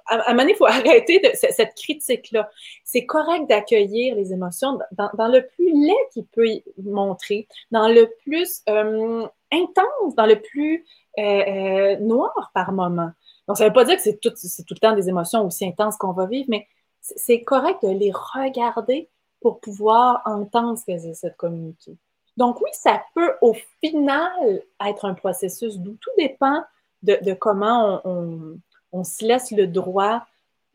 À, 0.07 0.31
un 0.31 0.33
moment 0.33 0.47
il 0.49 0.55
faut 0.55 0.65
arrêter 0.67 1.19
de, 1.19 1.29
cette 1.33 1.75
critique-là. 1.75 2.49
C'est 2.83 3.05
correct 3.05 3.47
d'accueillir 3.47 4.15
les 4.15 4.33
émotions 4.33 4.79
dans, 4.91 5.27
le 5.27 5.45
plus 5.45 5.71
laid 5.71 5.93
qu'il 6.11 6.25
peut 6.25 6.47
montrer, 6.83 7.47
dans 7.69 7.87
le 7.87 8.11
plus 8.23 8.63
euh, 8.69 9.27
intense, 9.51 10.15
dans 10.15 10.25
le 10.25 10.41
plus 10.41 10.85
euh, 11.17 11.21
euh, 11.21 11.97
noir 11.97 12.51
par 12.53 12.71
moment. 12.71 13.11
Donc, 13.47 13.57
ça 13.57 13.63
ne 13.63 13.69
veut 13.69 13.73
pas 13.73 13.85
dire 13.85 13.95
que 13.95 14.01
c'est 14.01 14.19
tout, 14.19 14.31
le 14.31 14.79
temps 14.79 14.93
des 14.93 15.09
émotions 15.09 15.45
aussi 15.45 15.65
intenses 15.65 15.97
qu'on 15.97 16.11
va 16.11 16.25
vivre, 16.25 16.47
mais 16.49 16.67
c'est 17.01 17.43
correct 17.43 17.83
de 17.83 17.89
les 17.89 18.11
regarder 18.11 19.09
pour 19.41 19.59
pouvoir 19.59 20.21
entendre 20.25 20.77
ce 20.77 20.85
qu'elles 20.85 21.05
essaient 21.05 21.29
de 21.29 21.35
communiquer. 21.35 21.97
Donc 22.35 22.61
oui, 22.61 22.69
ça 22.73 23.03
peut 23.15 23.33
au 23.41 23.55
final 23.79 24.61
être 24.85 25.05
un 25.05 25.13
processus 25.13 25.77
d'où 25.77 25.93
tout 25.93 26.11
dépend 26.17 26.63
de, 27.03 27.33
comment 27.33 28.01
on, 28.05 29.03
se 29.03 29.25
laisse 29.25 29.51
le 29.51 29.67
droit 29.67 30.25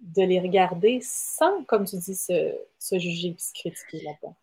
de 0.00 0.22
les 0.22 0.40
regarder 0.40 1.00
sans, 1.02 1.62
comme 1.64 1.84
tu 1.84 1.96
dis, 1.96 2.14
se, 2.14 2.54
se 2.78 2.98
juger 2.98 3.28
et 3.28 3.36
se 3.38 3.52
critiquer 3.52 4.00
là-dedans. 4.02 4.34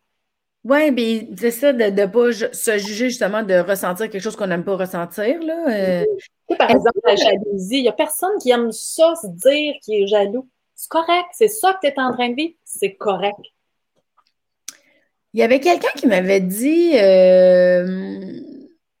Oui, 0.62 0.90
bien, 0.90 1.22
c'est 1.38 1.50
ça, 1.50 1.72
de 1.72 1.84
ne 1.84 2.06
pas 2.06 2.32
se 2.32 2.78
juger 2.78 3.08
justement 3.08 3.42
de 3.42 3.54
ressentir 3.54 4.10
quelque 4.10 4.22
chose 4.22 4.36
qu'on 4.36 4.46
n'aime 4.46 4.64
pas 4.64 4.76
ressentir. 4.76 5.42
Là. 5.42 5.64
Euh. 5.68 6.04
Par 6.58 6.70
exemple, 6.70 7.00
la 7.04 7.16
jalousie. 7.16 7.78
Il 7.78 7.82
n'y 7.82 7.88
a 7.88 7.92
personne 7.92 8.36
qui 8.42 8.50
aime 8.50 8.70
ça, 8.70 9.14
se 9.14 9.26
dire 9.28 9.74
qu'il 9.82 10.02
est 10.02 10.06
jaloux. 10.06 10.48
C'est 10.74 10.88
correct. 10.88 11.28
C'est 11.32 11.48
ça 11.48 11.72
que 11.74 11.86
tu 11.86 11.86
es 11.86 11.98
en 11.98 12.12
train 12.12 12.28
de 12.28 12.34
vivre. 12.34 12.54
C'est 12.64 12.94
correct. 12.94 13.38
Il 15.32 15.40
y 15.40 15.42
avait 15.42 15.60
quelqu'un 15.60 15.92
qui 15.96 16.06
m'avait 16.06 16.40
dit, 16.40 16.92
euh, 16.98 18.40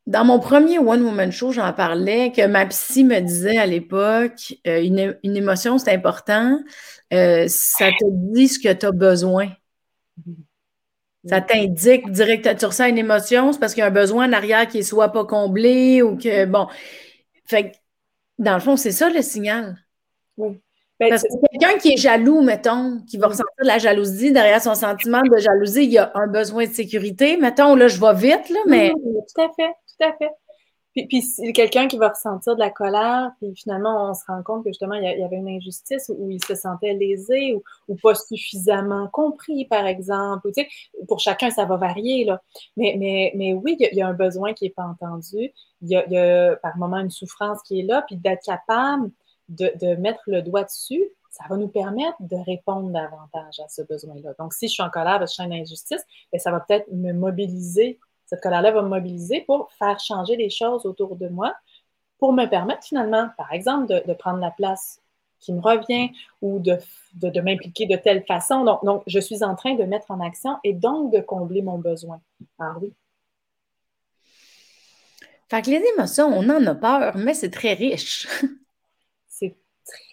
dans 0.06 0.24
mon 0.24 0.38
premier 0.38 0.78
One 0.78 1.02
Woman 1.02 1.32
Show, 1.32 1.52
j'en 1.52 1.72
parlais, 1.74 2.32
que 2.32 2.46
ma 2.46 2.64
psy 2.66 3.04
me 3.04 3.20
disait 3.20 3.58
à 3.58 3.66
l'époque, 3.66 4.54
euh, 4.66 4.82
une, 4.82 5.36
émotion, 5.36 5.76
c'est 5.76 5.92
important. 5.92 6.58
ça 7.10 7.90
te 7.98 8.04
dit 8.32 8.48
ce 8.48 8.58
que 8.58 8.72
tu 8.72 8.86
as 8.86 8.92
besoin. 8.92 9.48
Ça 11.24 11.40
t'indique 11.40 12.10
direct, 12.10 12.56
tu 12.58 12.64
ressens 12.64 12.86
une 12.86 12.98
émotion, 12.98 13.52
c'est 13.52 13.58
parce 13.58 13.74
qu'il 13.74 13.82
y 13.82 13.84
a 13.84 13.88
un 13.88 13.90
besoin 13.90 14.28
en 14.28 14.32
arrière 14.32 14.66
qui 14.66 14.78
ne 14.78 14.82
soit 14.82 15.12
pas 15.12 15.24
comblé 15.24 16.00
ou 16.00 16.16
que, 16.16 16.46
bon. 16.46 16.66
Fait 17.44 17.72
dans 18.38 18.54
le 18.54 18.60
fond, 18.60 18.76
c'est 18.76 18.90
ça 18.90 19.10
le 19.10 19.20
signal. 19.20 19.76
Oui. 20.38 20.60
Ben, 20.98 21.10
parce 21.10 21.22
que 21.22 21.28
quelqu'un 21.50 21.78
qui 21.78 21.94
est 21.94 21.96
jaloux, 21.96 22.42
mettons, 22.42 23.00
qui 23.08 23.16
va 23.16 23.28
ressentir 23.28 23.54
de 23.62 23.66
la 23.66 23.78
jalousie, 23.78 24.32
derrière 24.32 24.62
son 24.62 24.74
sentiment 24.74 25.22
de 25.22 25.38
jalousie, 25.38 25.84
il 25.84 25.92
y 25.92 25.98
a 25.98 26.12
un 26.14 26.26
besoin 26.26 26.66
de 26.66 26.72
sécurité. 26.72 27.38
Mettons, 27.38 27.74
là, 27.74 27.88
je 27.88 27.98
vais 27.98 28.14
vite, 28.14 28.50
là, 28.50 28.60
mais. 28.66 28.90
tout 28.90 29.40
à 29.40 29.48
fait, 29.56 29.72
tout 29.98 30.04
à 30.04 30.12
fait. 30.18 30.30
Puis, 30.92 31.06
puis 31.06 31.52
quelqu'un 31.52 31.86
qui 31.86 31.98
va 31.98 32.08
ressentir 32.08 32.54
de 32.54 32.60
la 32.60 32.70
colère, 32.70 33.30
puis 33.38 33.54
finalement, 33.54 34.10
on 34.10 34.14
se 34.14 34.24
rend 34.26 34.42
compte 34.42 34.64
que 34.64 34.70
justement, 34.70 34.94
il 34.94 35.04
y 35.04 35.22
avait 35.22 35.36
une 35.36 35.48
injustice 35.48 36.10
où 36.16 36.30
il 36.30 36.42
se 36.44 36.54
sentait 36.54 36.94
lésé 36.94 37.54
ou, 37.88 37.96
pas 38.02 38.14
suffisamment 38.14 39.08
compris, 39.08 39.66
par 39.66 39.86
exemple. 39.86 40.50
Tu 40.52 40.62
sais, 40.62 40.68
pour 41.06 41.20
chacun, 41.20 41.50
ça 41.50 41.64
va 41.64 41.76
varier, 41.76 42.24
là. 42.24 42.42
Mais, 42.76 42.96
mais, 42.98 43.32
mais 43.36 43.52
oui, 43.52 43.76
il 43.78 43.96
y, 43.96 44.02
a, 44.02 44.08
un 44.08 44.14
besoin 44.14 44.52
qui 44.52 44.64
n'est 44.64 44.70
pas 44.70 44.84
entendu. 44.84 45.52
Il 45.82 45.88
y, 45.88 45.96
a, 45.96 46.56
par 46.56 46.76
moment 46.76 46.98
une 46.98 47.10
souffrance 47.10 47.62
qui 47.62 47.80
est 47.80 47.84
là, 47.84 48.02
puis 48.02 48.16
d'être 48.16 48.42
capable 48.44 49.10
de, 49.48 49.72
de 49.80 49.94
mettre 49.96 50.22
le 50.26 50.42
doigt 50.42 50.64
dessus, 50.64 51.10
ça 51.30 51.44
va 51.48 51.56
nous 51.56 51.68
permettre 51.68 52.16
de 52.20 52.36
répondre 52.36 52.90
davantage 52.90 53.60
à 53.60 53.68
ce 53.68 53.82
besoin-là. 53.82 54.34
Donc, 54.38 54.52
si 54.52 54.66
je 54.66 54.72
suis 54.72 54.82
en 54.82 54.90
colère 54.90 55.18
parce 55.18 55.36
que 55.36 55.42
je 55.42 55.48
suis 55.48 55.54
une 55.54 55.62
injustice, 55.62 56.04
bien, 56.32 56.40
ça 56.40 56.50
va 56.50 56.60
peut-être 56.60 56.90
me 56.92 57.12
mobiliser 57.12 57.98
cette 58.30 58.42
colère-là 58.42 58.70
va 58.70 58.82
me 58.82 58.88
mobiliser 58.88 59.40
pour 59.40 59.72
faire 59.72 59.98
changer 59.98 60.36
les 60.36 60.50
choses 60.50 60.86
autour 60.86 61.16
de 61.16 61.26
moi, 61.26 61.52
pour 62.16 62.32
me 62.32 62.46
permettre 62.46 62.84
finalement, 62.84 63.28
par 63.36 63.52
exemple, 63.52 64.04
de, 64.06 64.14
prendre 64.14 64.38
la 64.38 64.52
place 64.52 65.00
qui 65.40 65.52
me 65.52 65.60
revient 65.60 66.10
ou 66.40 66.60
de, 66.60 66.78
de, 67.14 67.40
m'impliquer 67.40 67.86
de 67.86 67.96
telle 67.96 68.24
façon. 68.24 68.62
Donc, 68.62 68.84
donc, 68.84 69.02
je 69.08 69.18
suis 69.18 69.42
en 69.42 69.56
train 69.56 69.74
de 69.74 69.82
mettre 69.82 70.12
en 70.12 70.20
action 70.20 70.58
et 70.62 70.72
donc 70.72 71.12
de 71.12 71.18
combler 71.18 71.60
mon 71.60 71.78
besoin. 71.78 72.20
Ah 72.60 72.74
oui. 72.80 72.92
Fait 75.50 75.62
que 75.62 75.70
les 75.70 75.82
émotions, 75.96 76.28
on 76.28 76.48
en 76.50 76.64
a 76.66 76.74
peur, 76.76 77.16
mais 77.16 77.34
c'est 77.34 77.50
très 77.50 77.72
riche. 77.72 78.28
c'est 79.26 79.56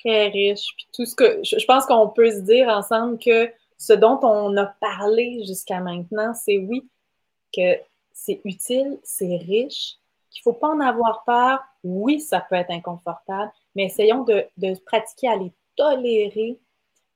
très 0.01 0.29
riche. 0.29 0.65
Puis 0.75 0.87
tout 0.91 1.05
ce 1.05 1.13
que 1.13 1.39
je, 1.43 1.63
pense 1.67 1.85
qu'on 1.85 2.09
peut 2.09 2.31
se 2.31 2.39
dire 2.39 2.67
ensemble 2.69 3.19
que 3.19 3.51
ce 3.77 3.93
dont 3.93 4.17
on 4.23 4.57
a 4.57 4.65
parlé 4.65 5.43
jusqu'à 5.45 5.81
maintenant, 5.81 6.33
c'est 6.33 6.57
oui, 6.57 6.89
que 7.55 7.77
c'est 8.17 8.41
utile, 8.43 8.99
c'est 9.03 9.37
riche, 9.37 9.97
qu'il 10.31 10.41
ne 10.41 10.51
faut 10.51 10.59
pas 10.59 10.69
en 10.69 10.79
avoir 10.79 11.23
peur. 11.23 11.59
Oui, 11.83 12.19
ça 12.19 12.41
peut 12.41 12.55
être 12.55 12.71
inconfortable, 12.71 13.51
mais 13.75 13.85
essayons 13.85 14.23
de, 14.23 14.45
pratiquer 14.85 15.29
à 15.29 15.35
les 15.37 15.53
tolérer 15.75 16.59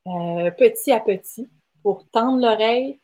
euh, 0.08 0.52
petit 0.52 0.92
à 0.92 1.00
petit 1.00 1.50
pour 1.84 2.08
tendre 2.10 2.40
l'oreille, 2.40 3.00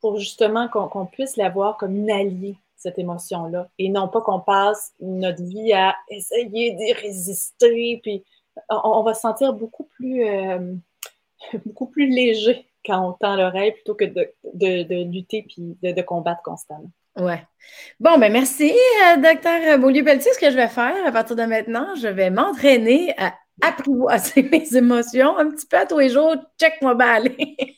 pour 0.00 0.18
justement 0.18 0.68
qu'on 0.68 1.06
puisse 1.06 1.36
l'avoir 1.36 1.76
comme 1.76 1.94
une 1.94 2.10
alliée 2.10 2.56
cette 2.76 2.98
émotion-là. 2.98 3.68
Et 3.78 3.88
non 3.88 4.08
pas 4.08 4.20
qu'on 4.20 4.40
passe 4.40 4.92
notre 5.00 5.42
vie 5.42 5.72
à 5.72 5.94
essayer 6.08 6.72
d'y 6.72 6.92
résister, 6.92 8.00
puis 8.02 8.24
on, 8.68 9.02
va 9.02 9.14
se 9.14 9.20
sentir 9.20 9.52
beaucoup 9.52 9.84
plus, 9.84 10.26
euh, 10.26 10.74
beaucoup 11.66 11.86
plus 11.86 12.08
léger 12.08 12.66
quand 12.84 13.08
on 13.08 13.12
tend 13.12 13.36
l'oreille 13.36 13.72
plutôt 13.72 13.94
que 13.94 14.04
de, 14.04 15.02
lutter 15.04 15.42
puis 15.42 15.78
de, 15.82 16.02
combattre 16.02 16.42
constamment. 16.42 16.90
Ouais. 17.16 17.42
Bon, 18.00 18.18
ben 18.18 18.32
merci, 18.32 18.72
euh, 18.72 19.16
docteur 19.16 19.78
Beaulieu-Pelletier. 19.78 20.32
Ce 20.32 20.38
que 20.38 20.50
je 20.50 20.56
vais 20.56 20.68
faire 20.68 20.94
à 21.06 21.12
partir 21.12 21.36
de 21.36 21.42
maintenant, 21.42 21.94
je 21.94 22.08
vais 22.08 22.30
m'entraîner 22.30 23.14
à 23.18 23.34
apprivoiser 23.62 24.42
mes 24.52 24.76
émotions 24.76 25.36
un 25.38 25.50
petit 25.50 25.66
peu 25.66 25.78
à 25.78 25.86
tous 25.86 25.98
les 25.98 26.10
jours. 26.10 26.36
Check-moi 26.58 26.96
aller. 27.00 27.36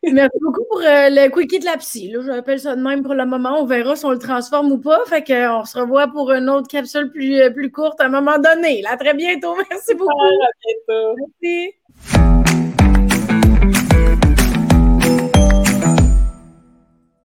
Merci 0.12 0.38
beaucoup 0.40 0.64
pour 0.70 0.80
euh, 0.80 1.08
le 1.10 1.28
quickie 1.28 1.58
de 1.58 1.64
la 1.64 1.76
psy. 1.76 2.10
Là, 2.10 2.20
j'appelle 2.24 2.60
ça 2.60 2.76
de 2.76 2.82
même 2.82 3.02
pour 3.02 3.14
le 3.14 3.26
moment. 3.26 3.60
On 3.60 3.64
verra 3.64 3.96
si 3.96 4.04
on 4.04 4.10
le 4.10 4.18
transforme 4.18 4.70
ou 4.70 4.78
pas. 4.78 5.00
Fait 5.06 5.24
qu'on 5.24 5.64
se 5.64 5.78
revoit 5.78 6.06
pour 6.08 6.30
une 6.30 6.48
autre 6.48 6.68
capsule 6.68 7.10
plus, 7.10 7.40
euh, 7.40 7.50
plus 7.50 7.72
courte 7.72 8.00
à 8.00 8.04
un 8.04 8.10
moment 8.10 8.38
donné. 8.38 8.82
Là, 8.82 8.92
à 8.92 8.96
très 8.96 9.14
bientôt. 9.14 9.56
Merci 9.70 9.94
beaucoup. 9.94 10.10
À 10.10 10.50
bientôt. 10.64 11.16
Merci. 11.42 12.57